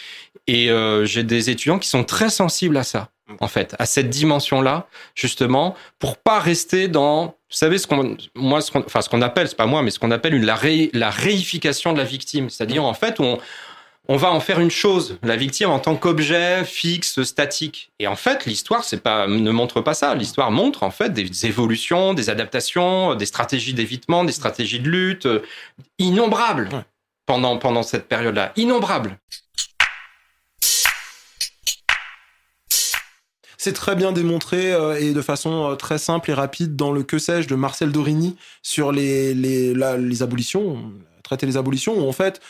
[0.48, 3.08] Et euh, j'ai des étudiants qui sont très sensibles à ça,
[3.40, 8.60] en fait, à cette dimension-là, justement, pour pas rester dans, vous savez, ce qu'on, moi,
[8.60, 10.56] ce qu'on, enfin, ce qu'on appelle, c'est pas moi, mais ce qu'on appelle une, la,
[10.56, 12.50] ré- la réification de la victime.
[12.50, 13.38] C'est-à-dire, en fait, on,
[14.08, 17.90] on va en faire une chose, la victime en tant qu'objet fixe, statique.
[17.98, 20.14] Et en fait, l'histoire, c'est pas, ne montre pas ça.
[20.14, 25.26] L'histoire montre, en fait, des évolutions, des adaptations, des stratégies d'évitement, des stratégies de lutte,
[25.26, 25.42] euh,
[25.98, 26.68] innombrables.
[27.26, 29.16] Pendant, pendant cette période-là, innombrables.
[33.64, 37.02] C'est très bien démontré euh, et de façon euh, très simple et rapide dans le
[37.02, 40.92] que sais-je de Marcel Dorini sur les, les, la- les abolitions,
[41.22, 42.42] traiter les abolitions, où en fait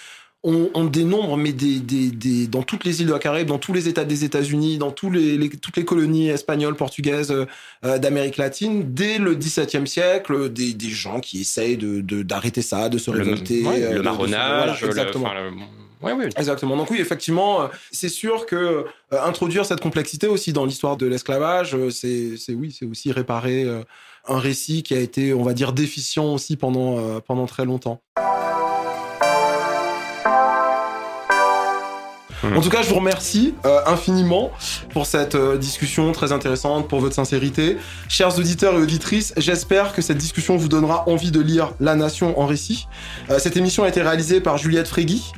[0.42, 3.58] on, on dénombre mais des, des, des, dans toutes les îles de la Caraïbe, dans
[3.60, 7.32] tous les États des États-Unis, dans tous les, les- toutes les colonies espagnoles, portugaises
[7.84, 12.60] euh, d'Amérique latine, dès le XVIIe siècle, des, des gens qui essayent de de- d'arrêter
[12.60, 15.32] ça, de se Le, révolter, ouais, euh, de- le de- marronnage, voilà, le- exactement.
[15.32, 16.28] le- ouais, ouais.
[16.36, 16.76] Exactement.
[16.76, 21.06] Donc oui, effectivement, euh, c'est sûr que euh, introduire cette complexité aussi dans l'histoire de
[21.06, 23.66] l'esclavage, euh, c'est c'est oui, c'est aussi réparer
[24.26, 28.00] un récit qui a été, on va dire, déficient aussi pendant pendant très longtemps.
[32.52, 34.50] En tout cas, je vous remercie euh, infiniment
[34.92, 37.78] pour cette euh, discussion très intéressante, pour votre sincérité.
[38.08, 42.38] Chers auditeurs et auditrices, j'espère que cette discussion vous donnera envie de lire La Nation
[42.38, 42.86] en récit.
[43.30, 45.32] Euh, cette émission a été réalisée par Juliette Frégui,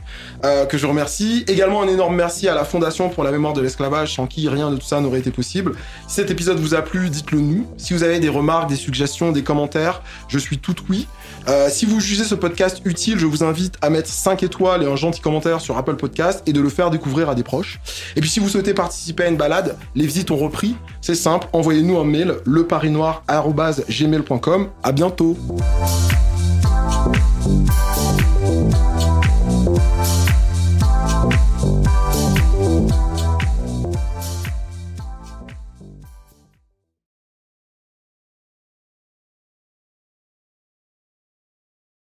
[0.68, 1.44] que je remercie.
[1.48, 4.70] Également un énorme merci à la Fondation pour la mémoire de l'esclavage, sans qui rien
[4.70, 5.72] de tout ça n'aurait été possible.
[6.06, 7.66] Si cet épisode vous a plu, dites-le nous.
[7.76, 11.08] Si vous avez des remarques, des suggestions, des commentaires, je suis tout oui.
[11.48, 14.86] Euh, si vous jugez ce podcast utile, je vous invite à mettre 5 étoiles et
[14.86, 17.80] un gentil commentaire sur Apple Podcast et de le faire découvrir à des proches.
[18.16, 20.76] Et puis si vous souhaitez participer à une balade, les visites ont repris.
[21.00, 24.68] C'est simple, envoyez-nous un mail leparinoir@gmail.com.
[24.82, 25.36] À bientôt.